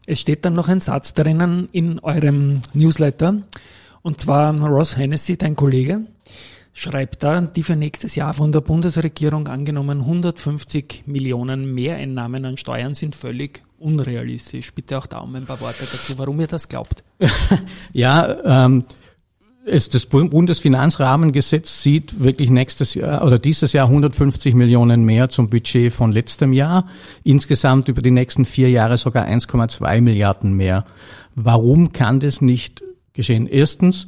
Es 0.06 0.20
steht 0.20 0.44
dann 0.46 0.56
noch 0.56 0.68
ein 0.68 0.82
Satz 0.82 1.14
drinnen 1.14 1.70
in 1.72 2.00
eurem 2.00 2.62
Newsletter 2.74 3.36
und 4.02 4.20
zwar 4.20 4.54
Ross 4.54 4.98
Hennessy, 4.98 5.38
dein 5.38 5.56
Kollege, 5.56 6.02
schreibt 6.74 7.24
da, 7.24 7.42
die 7.42 7.64
für 7.64 7.76
nächstes 7.76 8.16
Jahr 8.16 8.34
von 8.34 8.52
der 8.52 8.62
Bundesregierung 8.62 9.48
angenommenen 9.48 10.02
150 10.04 11.04
Millionen 11.06 11.74
Mehreinnahmen 11.74 12.46
an 12.46 12.58
Steuern 12.58 12.96
sind 12.96 13.16
völlig 13.16 13.64
unrealistisch. 13.78 14.74
Bitte 14.74 14.98
auch 14.98 15.06
da 15.06 15.20
um 15.20 15.36
ein 15.36 15.46
paar 15.46 15.60
Worte 15.60 15.82
dazu, 15.82 16.18
warum 16.18 16.40
ihr 16.40 16.48
das 16.48 16.70
glaubt. 16.70 17.04
ja, 17.94 18.66
ähm, 18.68 18.86
es, 19.66 19.90
das 19.90 20.06
Bundesfinanzrahmengesetz 20.06 21.84
sieht 21.84 22.24
wirklich 22.24 22.50
nächstes 22.50 22.96
Jahr 22.96 23.24
oder 23.26 23.38
dieses 23.38 23.74
Jahr 23.74 23.88
150 23.88 24.56
Millionen 24.56 25.04
mehr 25.04 25.30
zum 25.30 25.50
Budget 25.50 25.94
von 25.94 26.12
letztem 26.12 26.54
Jahr. 26.54 26.88
Insgesamt 27.24 27.88
über 27.88 28.02
die 28.02 28.12
nächsten 28.12 28.46
vier 28.46 28.70
Jahre 28.70 28.98
sogar 28.98 29.28
1,2 29.28 30.02
Milliarden 30.02 30.54
mehr. 30.54 30.86
Warum 31.36 31.92
kann 31.92 32.20
das 32.20 32.42
nicht 32.42 32.84
geschehen? 33.14 33.48
Erstens, 33.48 34.08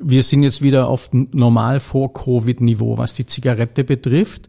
wir 0.00 0.22
sind 0.22 0.42
jetzt 0.42 0.62
wieder 0.62 0.88
auf 0.88 1.10
normal 1.12 1.80
vor 1.80 2.12
Covid-Niveau, 2.12 2.98
was 2.98 3.14
die 3.14 3.26
Zigarette 3.26 3.84
betrifft. 3.84 4.48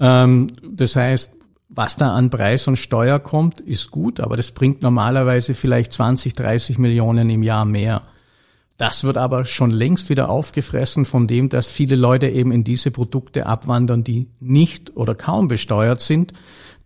Ähm, 0.00 0.48
das 0.68 0.96
heißt, 0.96 1.32
was 1.68 1.96
da 1.96 2.14
an 2.14 2.30
Preis 2.30 2.68
und 2.68 2.76
Steuer 2.76 3.18
kommt, 3.18 3.60
ist 3.60 3.90
gut, 3.90 4.20
aber 4.20 4.36
das 4.36 4.52
bringt 4.52 4.82
normalerweise 4.82 5.54
vielleicht 5.54 5.92
20, 5.92 6.34
30 6.34 6.78
Millionen 6.78 7.28
im 7.28 7.42
Jahr 7.42 7.64
mehr. 7.64 8.02
Das 8.78 9.04
wird 9.04 9.16
aber 9.16 9.44
schon 9.44 9.70
längst 9.70 10.10
wieder 10.10 10.28
aufgefressen 10.28 11.06
von 11.06 11.26
dem, 11.26 11.48
dass 11.48 11.68
viele 11.68 11.96
Leute 11.96 12.28
eben 12.28 12.52
in 12.52 12.62
diese 12.62 12.90
Produkte 12.90 13.46
abwandern, 13.46 14.04
die 14.04 14.28
nicht 14.38 14.96
oder 14.96 15.14
kaum 15.14 15.48
besteuert 15.48 16.00
sind. 16.00 16.32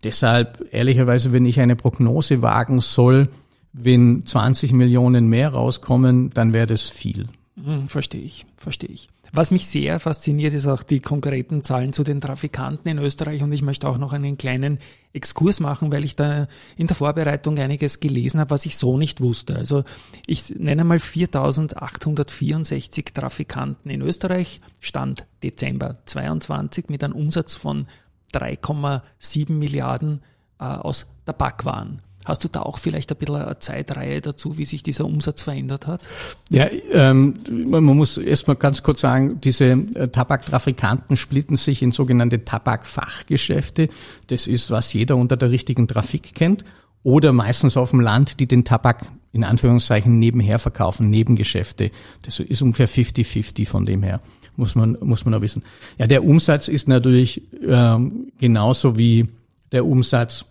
Deshalb, 0.03 0.65
ehrlicherweise, 0.71 1.31
wenn 1.31 1.45
ich 1.45 1.59
eine 1.59 1.75
Prognose 1.75 2.41
wagen 2.41 2.79
soll, 2.79 3.29
wenn 3.73 4.25
20 4.25 4.73
Millionen 4.73 5.27
mehr 5.27 5.49
rauskommen, 5.49 6.31
dann 6.33 6.53
wäre 6.53 6.67
das 6.67 6.89
viel. 6.89 7.27
Hm, 7.63 7.87
verstehe 7.87 8.21
ich, 8.21 8.45
verstehe 8.57 8.89
ich. 8.89 9.07
Was 9.33 9.49
mich 9.49 9.67
sehr 9.67 10.01
fasziniert, 10.01 10.53
ist 10.53 10.67
auch 10.67 10.83
die 10.83 10.99
konkreten 10.99 11.63
Zahlen 11.63 11.93
zu 11.93 12.03
den 12.03 12.19
Trafikanten 12.19 12.91
in 12.91 12.97
Österreich 12.97 13.41
und 13.41 13.53
ich 13.53 13.61
möchte 13.61 13.87
auch 13.87 13.97
noch 13.97 14.11
einen 14.11 14.37
kleinen 14.37 14.79
Exkurs 15.13 15.61
machen, 15.61 15.89
weil 15.89 16.03
ich 16.03 16.17
da 16.17 16.49
in 16.75 16.87
der 16.87 16.97
Vorbereitung 16.97 17.57
einiges 17.57 18.01
gelesen 18.01 18.41
habe, 18.41 18.49
was 18.49 18.65
ich 18.65 18.77
so 18.77 18.97
nicht 18.97 19.21
wusste. 19.21 19.55
Also 19.55 19.85
ich 20.27 20.53
nenne 20.57 20.83
mal 20.83 20.97
4.864 20.97 23.13
Trafikanten 23.13 23.89
in 23.89 24.01
Österreich, 24.01 24.59
Stand 24.81 25.25
Dezember 25.43 25.99
22 26.05 26.89
mit 26.89 27.01
einem 27.01 27.15
Umsatz 27.15 27.55
von 27.55 27.87
3,7 28.33 29.53
Milliarden 29.53 30.23
äh, 30.59 30.65
aus 30.65 31.07
Tabakwaren. 31.25 32.01
Hast 32.25 32.43
du 32.43 32.47
da 32.47 32.61
auch 32.61 32.77
vielleicht 32.77 33.11
ein 33.11 33.17
bisschen 33.17 33.35
eine 33.35 33.59
Zeitreihe 33.59 34.21
dazu, 34.21 34.57
wie 34.57 34.65
sich 34.65 34.83
dieser 34.83 35.05
Umsatz 35.05 35.41
verändert 35.41 35.87
hat? 35.87 36.07
Ja, 36.49 36.67
ähm, 36.91 37.33
man 37.49 37.83
muss 37.83 38.17
erstmal 38.17 38.57
ganz 38.57 38.83
kurz 38.83 39.01
sagen, 39.01 39.41
diese 39.41 39.65
äh, 39.65 40.07
Tabaktrafikanten 40.07 41.15
splitten 41.17 41.57
sich 41.57 41.81
in 41.81 41.91
sogenannte 41.91 42.45
Tabakfachgeschäfte. 42.45 43.89
Das 44.27 44.47
ist, 44.47 44.69
was 44.69 44.93
jeder 44.93 45.15
unter 45.17 45.35
der 45.37 45.49
richtigen 45.49 45.87
Trafik 45.87 46.35
kennt. 46.35 46.63
Oder 47.03 47.33
meistens 47.33 47.77
auf 47.77 47.89
dem 47.89 47.99
Land, 48.01 48.39
die 48.39 48.45
den 48.45 48.63
Tabak 48.63 49.09
in 49.31 49.43
Anführungszeichen 49.43 50.19
nebenher 50.19 50.59
verkaufen, 50.59 51.09
Nebengeschäfte. 51.09 51.91
Das 52.21 52.39
ist 52.39 52.61
ungefähr 52.61 52.87
50-50 52.87 53.67
von 53.67 53.85
dem 53.85 54.03
her, 54.03 54.21
muss 54.55 54.75
man, 54.75 54.97
muss 55.01 55.25
man 55.25 55.33
auch 55.33 55.41
wissen. 55.41 55.63
Ja, 55.97 56.05
der 56.05 56.23
Umsatz 56.23 56.67
ist 56.67 56.87
natürlich 56.87 57.41
ähm, 57.65 58.31
genauso 58.37 58.97
wie 58.97 59.29
der 59.71 59.85
Umsatz 59.85 60.45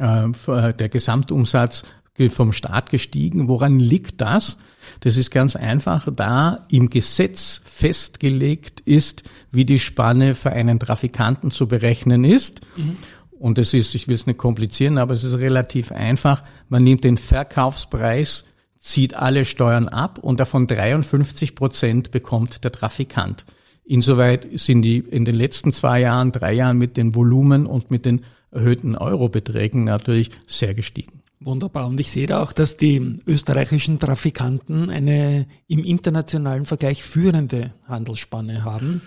der 0.00 0.88
Gesamtumsatz 0.88 1.84
vom 2.28 2.52
Staat 2.52 2.90
gestiegen. 2.90 3.48
Woran 3.48 3.78
liegt 3.78 4.20
das? 4.20 4.58
Das 5.00 5.16
ist 5.16 5.30
ganz 5.30 5.56
einfach, 5.56 6.08
da 6.14 6.66
im 6.70 6.90
Gesetz 6.90 7.62
festgelegt 7.64 8.80
ist, 8.80 9.22
wie 9.50 9.64
die 9.64 9.78
Spanne 9.78 10.34
für 10.34 10.50
einen 10.50 10.78
Trafikanten 10.78 11.50
zu 11.50 11.66
berechnen 11.66 12.24
ist. 12.24 12.60
Mhm. 12.76 12.96
Und 13.30 13.56
es 13.56 13.72
ist, 13.72 13.94
ich 13.94 14.06
will 14.06 14.16
es 14.16 14.26
nicht 14.26 14.38
komplizieren, 14.38 14.98
aber 14.98 15.14
es 15.14 15.24
ist 15.24 15.38
relativ 15.38 15.92
einfach. 15.92 16.42
Man 16.68 16.84
nimmt 16.84 17.04
den 17.04 17.16
Verkaufspreis, 17.16 18.44
zieht 18.78 19.14
alle 19.14 19.46
Steuern 19.46 19.88
ab 19.88 20.18
und 20.18 20.40
davon 20.40 20.66
53 20.66 21.54
Prozent 21.54 22.10
bekommt 22.10 22.64
der 22.64 22.72
Trafikant. 22.72 23.46
Insoweit 23.90 24.46
sind 24.54 24.82
die 24.82 24.98
in 24.98 25.24
den 25.24 25.34
letzten 25.34 25.72
zwei 25.72 26.00
Jahren, 26.00 26.30
drei 26.30 26.52
Jahren 26.52 26.78
mit 26.78 26.96
den 26.96 27.16
Volumen 27.16 27.66
und 27.66 27.90
mit 27.90 28.04
den 28.06 28.20
erhöhten 28.52 28.94
Eurobeträgen 28.94 29.82
natürlich 29.82 30.30
sehr 30.46 30.74
gestiegen. 30.74 31.22
Wunderbar. 31.40 31.88
Und 31.88 31.98
ich 31.98 32.12
sehe 32.12 32.28
da 32.28 32.40
auch, 32.40 32.52
dass 32.52 32.76
die 32.76 33.18
österreichischen 33.26 33.98
Trafikanten 33.98 34.90
eine 34.90 35.46
im 35.66 35.84
internationalen 35.84 36.66
Vergleich 36.66 37.02
führende 37.02 37.72
Handelsspanne 37.88 38.62
haben. 38.62 39.02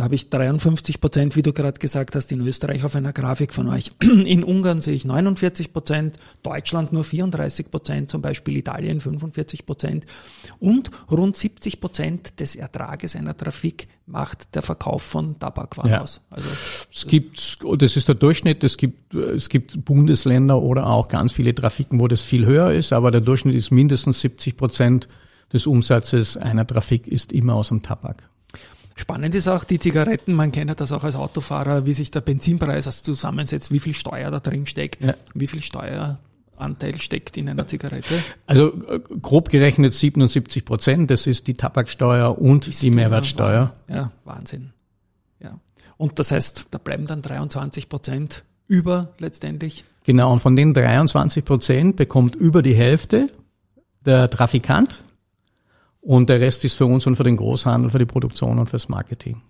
Da 0.00 0.04
habe 0.04 0.14
ich 0.14 0.30
53 0.30 0.98
Prozent, 0.98 1.36
wie 1.36 1.42
du 1.42 1.52
gerade 1.52 1.78
gesagt 1.78 2.16
hast, 2.16 2.32
in 2.32 2.40
Österreich 2.40 2.84
auf 2.84 2.96
einer 2.96 3.12
Grafik 3.12 3.52
von 3.52 3.68
euch. 3.68 3.92
In 4.00 4.42
Ungarn 4.44 4.80
sehe 4.80 4.94
ich 4.94 5.04
49 5.04 5.74
Prozent, 5.74 6.16
Deutschland 6.42 6.90
nur 6.90 7.04
34 7.04 7.70
Prozent, 7.70 8.10
zum 8.10 8.22
Beispiel 8.22 8.56
Italien 8.56 9.02
45 9.02 9.66
Prozent. 9.66 10.06
Und 10.58 10.90
rund 11.10 11.36
70 11.36 11.82
Prozent 11.82 12.40
des 12.40 12.56
Ertrages 12.56 13.14
einer 13.14 13.36
Trafik 13.36 13.88
macht 14.06 14.54
der 14.54 14.62
Verkauf 14.62 15.02
von 15.02 15.38
Tabakwaren 15.38 15.90
ja. 15.90 16.00
aus. 16.00 16.22
Also 16.30 16.48
es 16.90 17.06
gibt, 17.06 17.58
das 17.76 17.94
ist 17.94 18.08
der 18.08 18.14
Durchschnitt, 18.14 18.64
es 18.64 18.78
gibt, 18.78 19.14
es 19.14 19.50
gibt 19.50 19.84
Bundesländer 19.84 20.62
oder 20.62 20.86
auch 20.86 21.08
ganz 21.08 21.34
viele 21.34 21.54
Trafiken, 21.54 22.00
wo 22.00 22.08
das 22.08 22.22
viel 22.22 22.46
höher 22.46 22.72
ist, 22.72 22.94
aber 22.94 23.10
der 23.10 23.20
Durchschnitt 23.20 23.54
ist 23.54 23.70
mindestens 23.70 24.22
70 24.22 24.56
Prozent 24.56 25.08
des 25.52 25.66
Umsatzes 25.66 26.38
einer 26.38 26.66
Trafik 26.66 27.06
ist 27.06 27.32
immer 27.32 27.54
aus 27.54 27.68
dem 27.68 27.82
Tabak. 27.82 28.29
Spannend 29.00 29.34
ist 29.34 29.48
auch 29.48 29.64
die 29.64 29.78
Zigaretten, 29.78 30.34
man 30.34 30.52
kennt 30.52 30.78
das 30.78 30.92
auch 30.92 31.04
als 31.04 31.16
Autofahrer, 31.16 31.86
wie 31.86 31.94
sich 31.94 32.10
der 32.10 32.20
Benzinpreis 32.20 33.02
zusammensetzt, 33.02 33.72
wie 33.72 33.78
viel 33.78 33.94
Steuer 33.94 34.30
da 34.30 34.40
drin 34.40 34.66
steckt, 34.66 35.02
ja. 35.02 35.14
wie 35.32 35.46
viel 35.46 35.62
Steueranteil 35.62 36.98
steckt 36.98 37.38
in 37.38 37.48
einer 37.48 37.66
Zigarette? 37.66 38.22
Also 38.46 38.74
äh, 38.88 39.00
grob 39.22 39.48
gerechnet 39.48 39.94
77 39.94 40.66
Prozent, 40.66 41.10
das 41.10 41.26
ist 41.26 41.46
die 41.46 41.54
Tabaksteuer 41.54 42.38
und 42.38 42.68
ist 42.68 42.82
die 42.82 42.90
Mehrwertsteuer. 42.90 43.72
Wahnsinn. 43.86 43.96
Ja, 43.96 44.12
Wahnsinn. 44.24 44.72
Ja. 45.42 45.58
Und 45.96 46.18
das 46.18 46.30
heißt, 46.30 46.66
da 46.70 46.76
bleiben 46.76 47.06
dann 47.06 47.22
23 47.22 47.88
Prozent 47.88 48.44
über 48.68 49.14
letztendlich. 49.16 49.84
Genau, 50.04 50.30
und 50.30 50.40
von 50.40 50.56
den 50.56 50.74
23 50.74 51.42
Prozent 51.42 51.96
bekommt 51.96 52.36
über 52.36 52.60
die 52.60 52.74
Hälfte 52.74 53.30
der 54.04 54.28
Trafikant 54.28 55.04
und 56.00 56.28
der 56.28 56.40
Rest 56.40 56.64
ist 56.64 56.74
für 56.74 56.86
uns 56.86 57.06
und 57.06 57.16
für 57.16 57.24
den 57.24 57.36
Großhandel, 57.36 57.90
für 57.90 57.98
die 57.98 58.06
Produktion 58.06 58.58
und 58.58 58.66
fürs 58.66 58.88
Marketing. 58.88 59.42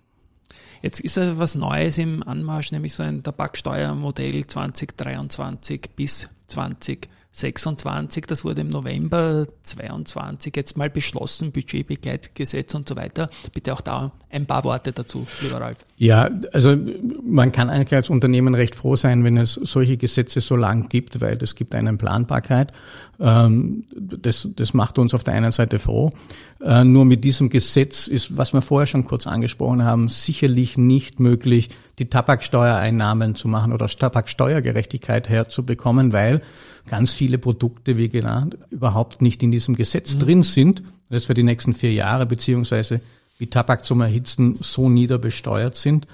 Jetzt 0.81 0.99
ist 0.99 1.17
ja 1.17 1.37
was 1.37 1.55
Neues 1.55 1.97
im 1.99 2.23
Anmarsch, 2.23 2.71
nämlich 2.71 2.93
so 2.93 3.03
ein 3.03 3.21
Tabaksteuermodell 3.21 4.47
2023 4.47 5.91
bis 5.95 6.27
20 6.47 7.07
26, 7.33 8.25
das 8.25 8.43
wurde 8.43 8.61
im 8.61 8.69
November 8.69 9.47
22 9.63 10.53
jetzt 10.55 10.75
mal 10.75 10.89
beschlossen, 10.89 11.53
Budgetbegleitgesetz 11.53 12.75
und 12.75 12.89
so 12.89 12.97
weiter. 12.97 13.29
Bitte 13.53 13.71
auch 13.71 13.79
da 13.79 14.11
ein 14.29 14.45
paar 14.45 14.65
Worte 14.65 14.91
dazu, 14.91 15.25
lieber 15.41 15.61
Ralf. 15.61 15.85
Ja, 15.97 16.29
also 16.51 16.75
man 17.23 17.53
kann 17.53 17.69
eigentlich 17.69 17.95
als 17.95 18.09
Unternehmen 18.09 18.53
recht 18.53 18.75
froh 18.75 18.97
sein, 18.97 19.23
wenn 19.23 19.37
es 19.37 19.53
solche 19.53 19.95
Gesetze 19.95 20.41
so 20.41 20.57
lang 20.57 20.89
gibt, 20.89 21.21
weil 21.21 21.37
es 21.41 21.55
gibt 21.55 21.73
eine 21.73 21.95
Planbarkeit. 21.95 22.73
Ähm, 23.19 23.85
das, 23.95 24.49
das 24.53 24.73
macht 24.73 24.99
uns 24.99 25.13
auf 25.13 25.23
der 25.23 25.33
einen 25.33 25.51
Seite 25.51 25.79
froh. 25.79 26.11
Äh, 26.61 26.83
nur 26.83 27.05
mit 27.05 27.23
diesem 27.23 27.49
Gesetz 27.49 28.07
ist, 28.07 28.37
was 28.37 28.53
wir 28.53 28.61
vorher 28.61 28.87
schon 28.87 29.05
kurz 29.05 29.25
angesprochen 29.25 29.83
haben, 29.83 30.09
sicherlich 30.09 30.77
nicht 30.77 31.21
möglich, 31.21 31.69
die 32.01 32.09
Tabaksteuereinnahmen 32.09 33.35
zu 33.35 33.47
machen 33.47 33.73
oder 33.73 33.87
Tabaksteuergerechtigkeit 33.87 35.29
herzubekommen, 35.29 36.13
weil 36.13 36.41
ganz 36.89 37.13
viele 37.13 37.37
Produkte, 37.37 37.95
wie 37.95 38.09
genannt, 38.09 38.57
überhaupt 38.71 39.21
nicht 39.21 39.43
in 39.43 39.51
diesem 39.51 39.75
Gesetz 39.75 40.15
mhm. 40.15 40.19
drin 40.19 40.41
sind, 40.41 40.83
das 41.11 41.25
für 41.25 41.35
die 41.35 41.43
nächsten 41.43 41.75
vier 41.75 41.93
Jahre 41.93 42.25
beziehungsweise 42.25 43.01
wie 43.37 43.47
Tabak 43.47 43.85
zum 43.85 44.01
Erhitzen 44.01 44.57
so 44.61 44.89
nieder 44.89 45.19
besteuert 45.19 45.75
sind. 45.75 46.07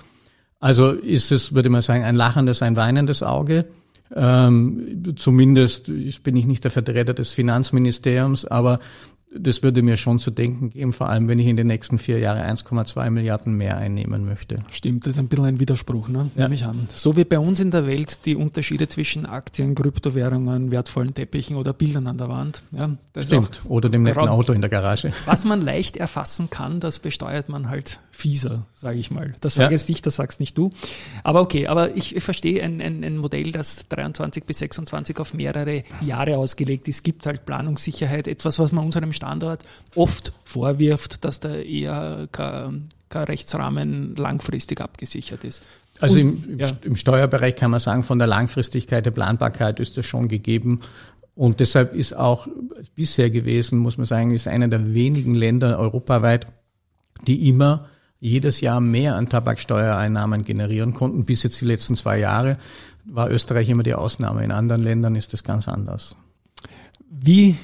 Also 0.60 0.91
ist 0.91 1.32
es, 1.32 1.56
würde 1.56 1.69
man 1.69 1.82
sagen, 1.82 2.04
ein 2.04 2.15
lachendes, 2.15 2.62
ein 2.62 2.76
weinendes 2.76 3.23
Auge. 3.23 3.65
Ähm, 4.13 5.15
zumindest 5.15 5.86
bin 6.23 6.36
ich 6.36 6.47
nicht 6.47 6.65
der 6.65 6.71
Vertreter 6.71 7.13
des 7.13 7.32
Finanzministeriums, 7.32 8.43
aber 8.43 8.80
das 9.36 9.62
würde 9.62 9.82
mir 9.82 9.98
schon 9.98 10.20
zu 10.20 10.32
denken 10.32 10.70
geben, 10.70 10.94
vor 10.94 11.10
allem 11.10 11.28
wenn 11.28 11.40
ich 11.40 11.48
in 11.48 11.58
den 11.58 11.68
nächsten 11.68 11.98
vier 12.00 12.20
Jahren 12.20 12.40
1,2 12.40 13.10
Milliarden 13.10 13.54
mehr 13.56 13.78
einnehmen 13.78 14.26
möchte. 14.26 14.60
Stimmt, 14.72 15.06
das 15.06 15.16
ist 15.16 15.20
ein 15.20 15.28
bisschen 15.28 15.46
ein 15.46 15.60
Widerspruch, 15.60 16.08
ne? 16.08 16.32
Ja. 16.36 16.44
nehme 16.44 16.56
ich 16.56 16.63
an. 16.63 16.88
So 16.90 17.18
wie 17.18 17.26
bei 17.26 17.38
uns 17.38 17.60
in 17.60 17.72
der 17.72 17.86
Welt 17.86 18.26
die 18.26 18.36
Unterschiede 18.36 18.88
zwischen 18.88 19.26
Aktien, 19.26 19.76
Kryptowährungen, 19.76 20.72
wertvollen 20.72 21.13
Teppichen 21.13 21.58
oder 21.58 21.74
Bildern 21.74 22.08
an 22.08 22.18
der 22.18 22.30
Wand. 22.30 22.63
Ja, 22.72 22.96
Stimmt, 23.22 23.62
oder 23.66 23.90
dem 23.90 24.04
netten 24.04 24.28
Auto 24.28 24.54
in 24.54 24.62
der 24.62 24.70
Garage. 24.70 25.12
Was 25.26 25.44
man 25.44 25.62
leicht 25.62 25.98
erfassen 25.98 26.50
kann, 26.50 26.80
das 26.80 27.00
besteuert 27.00 27.50
man 27.50 27.70
halt 27.70 28.00
fieser, 28.17 28.65
sage 28.73 28.97
ich 28.97 29.12
mal. 29.12 29.36
Das 29.41 29.56
sage 29.56 29.67
ja. 29.67 29.71
jetzt 29.73 29.88
ich, 29.89 30.01
das 30.01 30.15
sagst 30.15 30.39
nicht 30.39 30.58
du. 30.58 30.71
Aber 31.23 31.41
okay, 31.41 31.67
aber 31.67 31.95
ich, 31.95 32.15
verstehe 32.23 32.63
ein, 32.63 32.82
ein, 32.82 33.03
ein 33.03 33.17
Modell, 33.17 33.51
das 33.51 33.88
23 33.89 34.43
bis 34.43 34.58
26 34.58 35.19
auf 35.19 35.36
mehrere 35.36 35.84
Jahre 36.01 36.38
ausgelegt 36.38 36.88
ist, 36.88 37.03
gibt 37.03 37.27
halt 37.27 37.45
Planungssicherheit, 37.45 38.27
etwas, 38.27 38.58
was 38.58 38.71
man 38.71 38.86
unserem 38.86 39.13
Standort 39.13 39.63
oft 39.93 40.34
vorwirft, 40.43 41.23
dass 41.25 41.39
da 41.39 41.56
eher 41.56 42.27
kein, 42.32 42.89
kein 43.10 43.23
Rechtsrahmen 43.23 44.15
langfristig 44.15 44.82
abgesichert 44.82 45.43
ist. 45.43 45.62
Also 45.99 46.19
Und, 46.19 46.45
im, 46.47 46.60
ja. 46.60 46.71
im 46.82 46.95
Steuerbereich 46.95 47.56
kann 47.56 47.69
man 47.69 47.80
sagen, 47.80 48.01
von 48.01 48.17
der 48.17 48.27
Langfristigkeit 48.27 49.06
der 49.06 49.12
Planbarkeit 49.12 49.80
ist 49.80 49.95
das 49.95 50.08
schon 50.08 50.27
gegeben. 50.27 50.82
Und 51.36 51.60
deshalb 51.60 51.93
ist 51.93 52.15
auch 52.15 52.47
bisher 52.95 53.30
gewesen, 53.30 53.77
muss 53.77 53.97
man 53.97 54.08
sagen, 54.08 54.32
ist 54.32 54.47
einer 54.47 54.69
der 54.69 54.95
wenigen 54.95 55.36
Länder 55.36 55.77
europaweit, 55.77 56.47
die 57.27 57.47
immer 57.47 57.89
jedes 58.19 58.62
Jahr 58.62 58.80
mehr 58.80 59.15
an 59.15 59.30
Tabaksteuereinnahmen 59.30 60.43
generieren 60.43 60.93
konnten. 60.93 61.25
Bis 61.25 61.43
jetzt 61.43 61.62
die 61.62 61.65
letzten 61.65 61.95
zwei 61.95 62.19
Jahre 62.19 62.58
war 63.06 63.30
Österreich 63.30 63.69
immer 63.69 63.84
die 63.84 63.93
Ausnahme. 63.93 64.43
In 64.43 64.51
anderen 64.51 64.84
Ländern 64.84 65.15
ist 65.15 65.34
das 65.34 65.43
ganz 65.43 65.67
anders. 65.67 66.15
Wie 67.10 67.58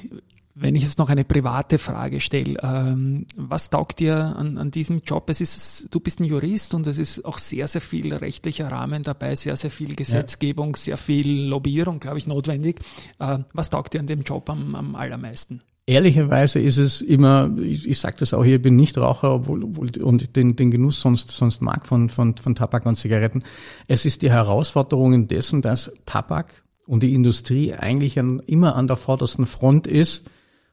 wenn 0.56 0.76
ich 0.76 0.84
jetzt 0.84 0.98
noch 0.98 1.08
eine 1.08 1.24
private 1.24 1.78
Frage 1.78 2.20
stelle, 2.20 2.58
ähm, 2.62 3.26
was 3.34 3.70
taugt 3.70 3.98
dir 3.98 4.36
an, 4.36 4.56
an 4.56 4.70
diesem 4.70 5.00
Job? 5.00 5.28
Es 5.28 5.40
ist, 5.40 5.88
du 5.90 5.98
bist 5.98 6.20
ein 6.20 6.24
Jurist 6.24 6.74
und 6.74 6.86
es 6.86 6.98
ist 6.98 7.24
auch 7.24 7.38
sehr, 7.38 7.66
sehr 7.66 7.80
viel 7.80 8.14
rechtlicher 8.14 8.70
Rahmen 8.70 9.02
dabei, 9.02 9.34
sehr, 9.34 9.56
sehr 9.56 9.72
viel 9.72 9.96
Gesetzgebung, 9.96 10.74
ja. 10.74 10.76
sehr 10.76 10.96
viel 10.96 11.48
Lobbyierung, 11.48 11.98
glaube 11.98 12.18
ich, 12.18 12.28
notwendig. 12.28 12.80
Äh, 13.18 13.38
was 13.52 13.70
taugt 13.70 13.94
dir 13.94 14.00
an 14.00 14.06
dem 14.06 14.22
Job 14.22 14.48
am, 14.48 14.76
am 14.76 14.94
allermeisten? 14.94 15.60
Ehrlicherweise 15.86 16.60
ist 16.60 16.78
es 16.78 17.02
immer, 17.02 17.50
ich, 17.58 17.86
ich 17.86 18.00
sage 18.00 18.16
das 18.18 18.32
auch 18.32 18.42
hier, 18.42 18.56
ich 18.56 18.62
bin 18.62 18.76
nicht 18.76 18.96
Raucher 18.96 19.34
obwohl, 19.34 19.64
obwohl, 19.64 19.90
und 20.02 20.34
den, 20.34 20.56
den 20.56 20.70
Genuss 20.70 21.00
sonst, 21.00 21.30
sonst 21.30 21.60
mag 21.60 21.86
von, 21.86 22.08
von, 22.08 22.36
von 22.36 22.54
Tabak 22.54 22.86
und 22.86 22.96
Zigaretten. 22.96 23.42
Es 23.86 24.06
ist 24.06 24.22
die 24.22 24.30
Herausforderung 24.30 25.28
dessen, 25.28 25.60
dass 25.60 25.92
Tabak 26.06 26.62
und 26.86 27.02
die 27.02 27.12
Industrie 27.12 27.74
eigentlich 27.74 28.18
an, 28.18 28.40
immer 28.46 28.76
an 28.76 28.86
der 28.86 28.96
vordersten 28.96 29.44
Front 29.44 29.86
ist, 29.86 30.30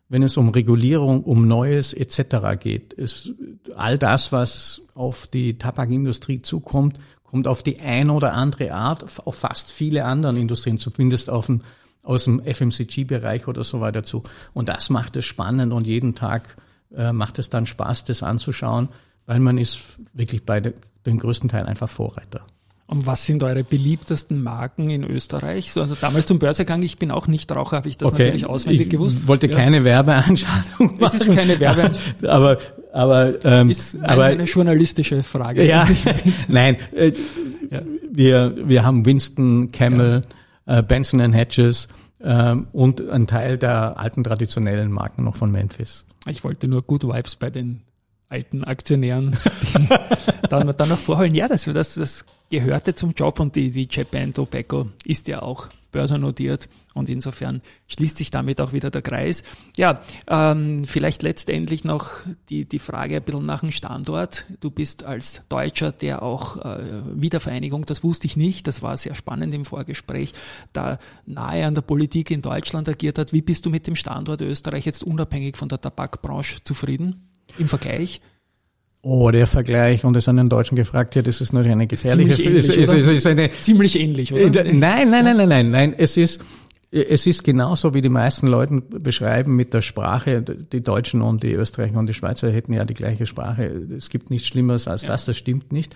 wenn 0.08 0.24
es 0.24 0.38
um 0.38 0.50
Regulierung, 0.50 1.24
um 1.24 1.46
Neues 1.46 1.94
etc. 1.94 2.58
geht. 2.60 2.98
Es, 2.98 3.32
all 3.76 3.98
das, 3.98 4.32
was 4.32 4.82
auf 4.94 5.28
die 5.28 5.58
Tabakindustrie 5.58 6.42
zukommt, 6.42 7.00
kommt 7.24 7.48
auf 7.48 7.64
die 7.64 7.80
eine 7.80 8.12
oder 8.14 8.34
andere 8.34 8.74
Art 8.74 9.06
auf 9.26 9.36
fast 9.36 9.72
viele 9.72 10.06
anderen 10.06 10.38
Industrien, 10.38 10.80
zumindest 10.80 11.30
auf 11.30 11.46
dem, 11.46 11.62
aus 12.04 12.26
dem 12.26 12.42
FMCG-Bereich 12.44 13.48
oder 13.48 13.64
so 13.64 13.82
weiter 13.82 14.04
zu. 14.04 14.24
Und 14.54 14.70
das 14.70 14.90
macht 14.90 15.16
es 15.16 15.26
spannend 15.26 15.74
und 15.74 15.88
jeden 15.88 16.16
Tag 16.16 16.58
äh, 16.96 17.14
macht 17.14 17.40
es 17.40 17.50
dann 17.50 17.66
Spaß, 17.66 18.06
das 18.06 18.24
anzuschauen, 18.24 18.90
weil 19.26 19.40
man 19.40 19.58
ist 19.58 20.00
wirklich 20.14 20.46
bei 20.46 20.60
de, 20.60 20.74
den 21.06 21.18
größten 21.18 21.50
Teil 21.50 21.66
einfach 21.66 21.90
Vorreiter. 21.90 22.42
Und 22.92 23.06
was 23.06 23.26
sind 23.26 23.42
eure 23.42 23.64
beliebtesten 23.64 24.44
Marken 24.44 24.90
in 24.90 25.06
Österreich? 25.06 25.72
So, 25.72 25.80
also 25.80 25.96
damals 25.96 26.26
zum 26.26 26.40
Börsegang, 26.40 26.84
ich 26.84 26.98
bin 26.98 27.10
auch 27.10 27.26
nicht 27.26 27.50
Raucher, 27.50 27.78
habe 27.78 27.88
ich 27.88 27.96
das 27.96 28.12
okay. 28.12 28.24
natürlich 28.24 28.46
auswendig 28.46 28.82
ich 28.82 28.90
gewusst. 28.90 29.20
Ich 29.22 29.28
wollte 29.28 29.48
ja. 29.48 29.56
keine 29.56 29.86
Werbeanschauung 29.86 30.98
machen. 31.00 31.00
Es 31.00 31.14
ist 31.14 31.34
keine 31.34 31.58
Werbeanschauung. 31.58 32.28
aber, 32.28 32.58
aber, 32.92 33.46
ähm, 33.46 33.70
ist 33.70 33.98
aber, 34.04 34.26
eine 34.26 34.44
journalistische 34.44 35.24
Frage. 35.24 35.66
Ja, 35.66 35.88
nein, 36.50 36.76
äh, 36.94 37.14
ja. 37.70 37.82
wir, 38.12 38.56
wir 38.68 38.84
haben 38.84 39.06
Winston, 39.06 39.72
Camel, 39.72 40.26
ja. 40.28 40.36
Äh, 40.66 40.84
Benson 40.84 41.34
Hedges, 41.34 41.88
ähm, 42.24 42.68
und 42.72 43.10
ein 43.10 43.28
Teil 43.28 43.58
der 43.58 44.00
alten 44.00 44.24
traditionellen 44.24 44.92
Marken 44.92 45.24
noch 45.24 45.36
von 45.36 45.52
Memphis. 45.52 46.06
Ich 46.28 46.44
wollte 46.44 46.68
nur 46.68 46.84
Good 46.84 47.04
Vibes 47.04 47.36
bei 47.36 47.50
den 47.50 47.82
alten 48.30 48.64
Aktionären 48.64 49.38
dann, 50.50 50.74
dann 50.76 50.90
noch 50.90 50.98
vorholen. 50.98 51.36
Ja, 51.36 51.48
das, 51.48 51.66
das, 51.66 51.96
das 51.96 52.26
gehörte 52.50 52.96
zum 52.96 53.12
Job 53.12 53.40
und 53.40 53.56
die, 53.56 53.72
die 53.72 53.88
Japan 53.90 54.34
Tobacco 54.34 54.88
ist 55.06 55.28
ja 55.28 55.42
auch 55.42 55.68
börsennotiert 55.92 56.70
und 56.94 57.10
insofern 57.10 57.62
schließt 57.88 58.18
sich 58.18 58.32
damit 58.32 58.60
auch 58.62 58.74
wieder 58.74 58.90
der 58.90 59.02
Kreis. 59.02 59.44
Ja, 59.78 60.02
ähm, 60.28 60.84
vielleicht 60.84 61.24
letztendlich 61.24 61.84
noch 61.84 62.10
die, 62.50 62.66
die 62.66 62.80
Frage 62.80 63.18
ein 63.18 63.24
bisschen 63.24 63.46
nach 63.46 63.62
dem 63.62 63.72
Standort. 63.72 64.46
Du 64.60 64.72
bist 64.72 65.04
als 65.04 65.42
Deutscher, 65.50 65.92
der 65.92 66.22
auch 66.22 66.58
äh, 66.58 67.02
Wiedervereinigung, 67.14 67.86
das 67.86 68.04
wusste 68.04 68.28
ich 68.28 68.38
nicht, 68.38 68.68
das 68.68 68.82
war 68.82 68.98
sehr 68.98 69.16
spannend 69.16 69.54
im 69.54 69.66
Vorgespräch, 69.66 70.34
da 70.74 71.00
nahe 71.26 71.66
an 71.66 71.76
der 71.76 71.82
Politik 71.82 72.32
in 72.32 72.42
Deutschland 72.42 72.90
agiert 72.90 73.18
hat. 73.18 73.34
Wie 73.34 73.42
bist 73.42 73.66
du 73.66 73.70
mit 73.70 73.88
dem 73.88 73.96
Standort 73.96 74.42
Österreich 74.42 74.86
jetzt 74.86 75.04
unabhängig 75.04 75.58
von 75.58 75.70
der 75.70 75.80
Tabakbranche 75.80 76.64
zufrieden 76.64 77.28
im 77.58 77.68
Vergleich? 77.68 78.22
Oh, 79.04 79.32
der 79.32 79.48
Vergleich, 79.48 80.06
und 80.06 80.16
es 80.16 80.28
an 80.28 80.38
den 80.38 80.48
Deutschen 80.48 80.76
gefragt, 80.76 81.16
ja, 81.16 81.24
das 81.24 81.42
ist 81.42 81.54
natürlich 81.54 81.72
eine 81.72 81.88
gefährliche... 81.88 82.36
Ziemlich 82.36 82.68
ähnlich, 82.68 82.70
ist, 82.70 82.92
ist, 82.92 83.08
ist 83.08 83.26
eine, 83.26 83.50
Ziemlich 83.50 84.00
ähnlich, 84.00 84.32
oder? 84.32 84.64
Äh, 84.64 84.74
nein, 84.74 85.10
nein, 85.10 85.24
nein, 85.26 85.38
nein, 85.38 85.50
nein, 85.50 85.72
nein, 85.72 85.96
es 85.98 86.18
ist, 86.18 86.40
es 86.92 87.26
ist 87.26 87.46
genauso, 87.46 87.94
wie 87.94 88.02
die 88.02 88.10
meisten 88.10 88.48
Leute 88.48 88.82
beschreiben 88.82 89.56
mit 89.56 89.74
der 89.74 89.82
Sprache. 89.82 90.42
Die 90.42 90.84
Deutschen 90.84 91.22
und 91.22 91.42
die 91.42 91.54
Österreicher 91.54 91.98
und 91.98 92.08
die 92.08 92.14
Schweizer 92.14 92.52
hätten 92.52 92.74
ja 92.74 92.84
die 92.84 92.94
gleiche 92.94 93.26
Sprache. 93.26 93.64
Es 93.64 94.10
gibt 94.10 94.30
nichts 94.30 94.48
Schlimmeres 94.48 94.90
als 94.90 95.04
ja. 95.04 95.08
das, 95.08 95.24
das 95.24 95.38
stimmt 95.38 95.72
nicht. 95.72 95.96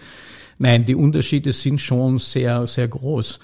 Nein, 0.57 0.85
die 0.85 0.95
Unterschiede 0.95 1.51
sind 1.51 1.81
schon 1.81 2.17
sehr, 2.17 2.65
sehr 2.67 2.87
groß. 2.87 3.39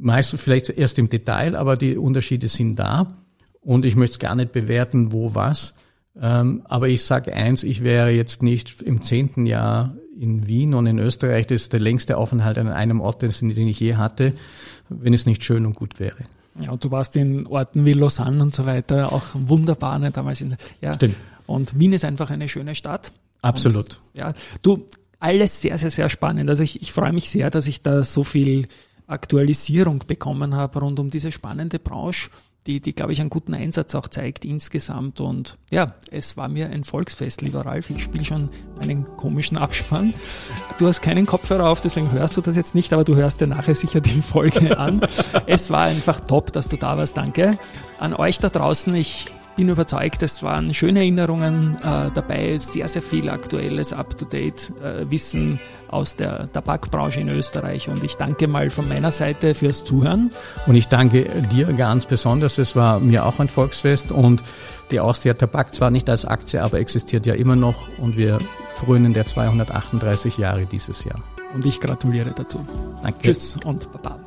Meistens 0.00 0.40
vielleicht 0.42 0.70
erst 0.70 0.98
im 0.98 1.08
Detail, 1.08 1.54
aber 1.54 1.76
die 1.76 1.96
Unterschiede 1.96 2.48
sind 2.48 2.76
da. 2.76 3.14
Und 3.60 3.84
ich 3.84 3.94
möchte 3.94 4.14
es 4.14 4.18
gar 4.18 4.34
nicht 4.34 4.50
bewerten, 4.50 5.12
wo 5.12 5.34
was. 5.36 5.74
Ähm, 6.20 6.62
aber 6.64 6.88
ich 6.88 7.04
sage 7.04 7.32
eins, 7.34 7.62
ich 7.62 7.84
wäre 7.84 8.10
jetzt 8.10 8.42
nicht 8.42 8.82
im 8.82 9.00
zehnten 9.00 9.46
Jahr 9.46 9.94
in 10.18 10.48
Wien 10.48 10.74
und 10.74 10.86
in 10.86 10.98
Österreich, 10.98 11.46
das 11.46 11.62
ist 11.62 11.72
der 11.72 11.80
längste 11.80 12.16
Aufenthalt 12.16 12.58
an 12.58 12.68
einem 12.68 13.00
Ort, 13.00 13.22
den 13.22 13.68
ich 13.68 13.78
je 13.78 13.94
hatte, 13.94 14.32
wenn 14.88 15.14
es 15.14 15.24
nicht 15.24 15.44
schön 15.44 15.66
und 15.66 15.74
gut 15.74 16.00
wäre. 16.00 16.24
Ja, 16.58 16.70
und 16.72 16.82
du 16.82 16.90
warst 16.90 17.16
in 17.16 17.46
Orten 17.46 17.84
wie 17.84 17.92
Lausanne 17.92 18.42
und 18.42 18.54
so 18.54 18.66
weiter, 18.66 19.12
auch 19.12 19.22
wunderbar, 19.34 19.98
ne, 19.98 20.10
damals 20.10 20.40
in, 20.40 20.56
ja. 20.80 20.94
Stimmt. 20.94 21.16
Und 21.46 21.78
Wien 21.78 21.92
ist 21.92 22.04
einfach 22.04 22.30
eine 22.30 22.48
schöne 22.48 22.74
Stadt. 22.74 23.12
Absolut. 23.42 24.00
Und, 24.14 24.20
ja, 24.20 24.34
du, 24.62 24.86
alles 25.18 25.60
sehr, 25.60 25.78
sehr, 25.78 25.90
sehr 25.90 26.08
spannend. 26.08 26.48
Also 26.48 26.62
ich, 26.62 26.82
ich 26.82 26.92
freue 26.92 27.12
mich 27.12 27.30
sehr, 27.30 27.50
dass 27.50 27.66
ich 27.66 27.82
da 27.82 28.02
so 28.04 28.24
viel 28.24 28.68
Aktualisierung 29.06 30.04
bekommen 30.06 30.54
habe 30.54 30.80
rund 30.80 30.98
um 30.98 31.10
diese 31.10 31.30
spannende 31.32 31.78
Branche 31.78 32.30
die, 32.66 32.80
die 32.80 32.94
glaube 32.94 33.12
ich, 33.12 33.20
einen 33.20 33.30
guten 33.30 33.54
Einsatz 33.54 33.94
auch 33.94 34.08
zeigt 34.08 34.44
insgesamt. 34.44 35.20
Und 35.20 35.56
ja, 35.70 35.94
es 36.10 36.36
war 36.36 36.48
mir 36.48 36.68
ein 36.68 36.84
Volksfest, 36.84 37.42
lieber 37.42 37.64
Ralf. 37.64 37.90
Ich 37.90 38.02
spiele 38.02 38.24
schon 38.24 38.50
einen 38.82 39.06
komischen 39.16 39.56
Abspann. 39.56 40.14
Du 40.78 40.86
hast 40.86 41.00
keinen 41.00 41.26
Kopfhörer 41.26 41.68
auf, 41.68 41.80
deswegen 41.80 42.12
hörst 42.12 42.36
du 42.36 42.40
das 42.40 42.56
jetzt 42.56 42.74
nicht, 42.74 42.92
aber 42.92 43.04
du 43.04 43.16
hörst 43.16 43.40
dir 43.40 43.46
nachher 43.46 43.74
sicher 43.74 44.00
die 44.00 44.22
Folge 44.22 44.78
an. 44.78 45.00
es 45.46 45.70
war 45.70 45.82
einfach 45.82 46.20
top, 46.20 46.52
dass 46.52 46.68
du 46.68 46.76
da 46.76 46.96
warst. 46.96 47.16
Danke. 47.16 47.58
An 47.98 48.14
euch 48.14 48.38
da 48.38 48.48
draußen, 48.48 48.94
ich 48.94 49.26
bin 49.60 49.68
überzeugt, 49.68 50.22
es 50.22 50.42
waren 50.42 50.72
schöne 50.72 51.00
Erinnerungen 51.00 51.76
äh, 51.82 52.10
dabei, 52.14 52.56
sehr, 52.56 52.88
sehr 52.88 53.02
viel 53.02 53.28
aktuelles, 53.28 53.92
up-to-date 53.92 54.72
äh, 54.82 55.10
Wissen 55.10 55.60
aus 55.90 56.16
der 56.16 56.50
Tabakbranche 56.50 57.20
in 57.20 57.28
Österreich. 57.28 57.90
Und 57.90 58.02
ich 58.02 58.14
danke 58.14 58.48
mal 58.48 58.70
von 58.70 58.88
meiner 58.88 59.12
Seite 59.12 59.54
fürs 59.54 59.84
Zuhören. 59.84 60.30
Und 60.66 60.76
ich 60.76 60.88
danke 60.88 61.42
dir 61.52 61.66
ganz 61.74 62.06
besonders. 62.06 62.56
Es 62.56 62.74
war 62.74 63.00
mir 63.00 63.26
auch 63.26 63.38
ein 63.38 63.50
Volksfest 63.50 64.12
und 64.12 64.42
die 64.92 64.98
Austria 64.98 65.34
Tabak 65.34 65.74
zwar 65.74 65.90
nicht 65.90 66.08
als 66.08 66.24
Aktie, 66.24 66.62
aber 66.62 66.78
existiert 66.78 67.26
ja 67.26 67.34
immer 67.34 67.54
noch 67.54 67.98
und 67.98 68.16
wir 68.16 68.38
frönen 68.76 69.12
der 69.12 69.26
238 69.26 70.38
Jahre 70.38 70.64
dieses 70.64 71.04
Jahr. 71.04 71.20
Und 71.52 71.66
ich 71.66 71.80
gratuliere 71.80 72.32
dazu. 72.34 72.66
Danke. 73.02 73.20
Tschüss 73.20 73.58
und 73.62 73.92
Baba. 73.92 74.18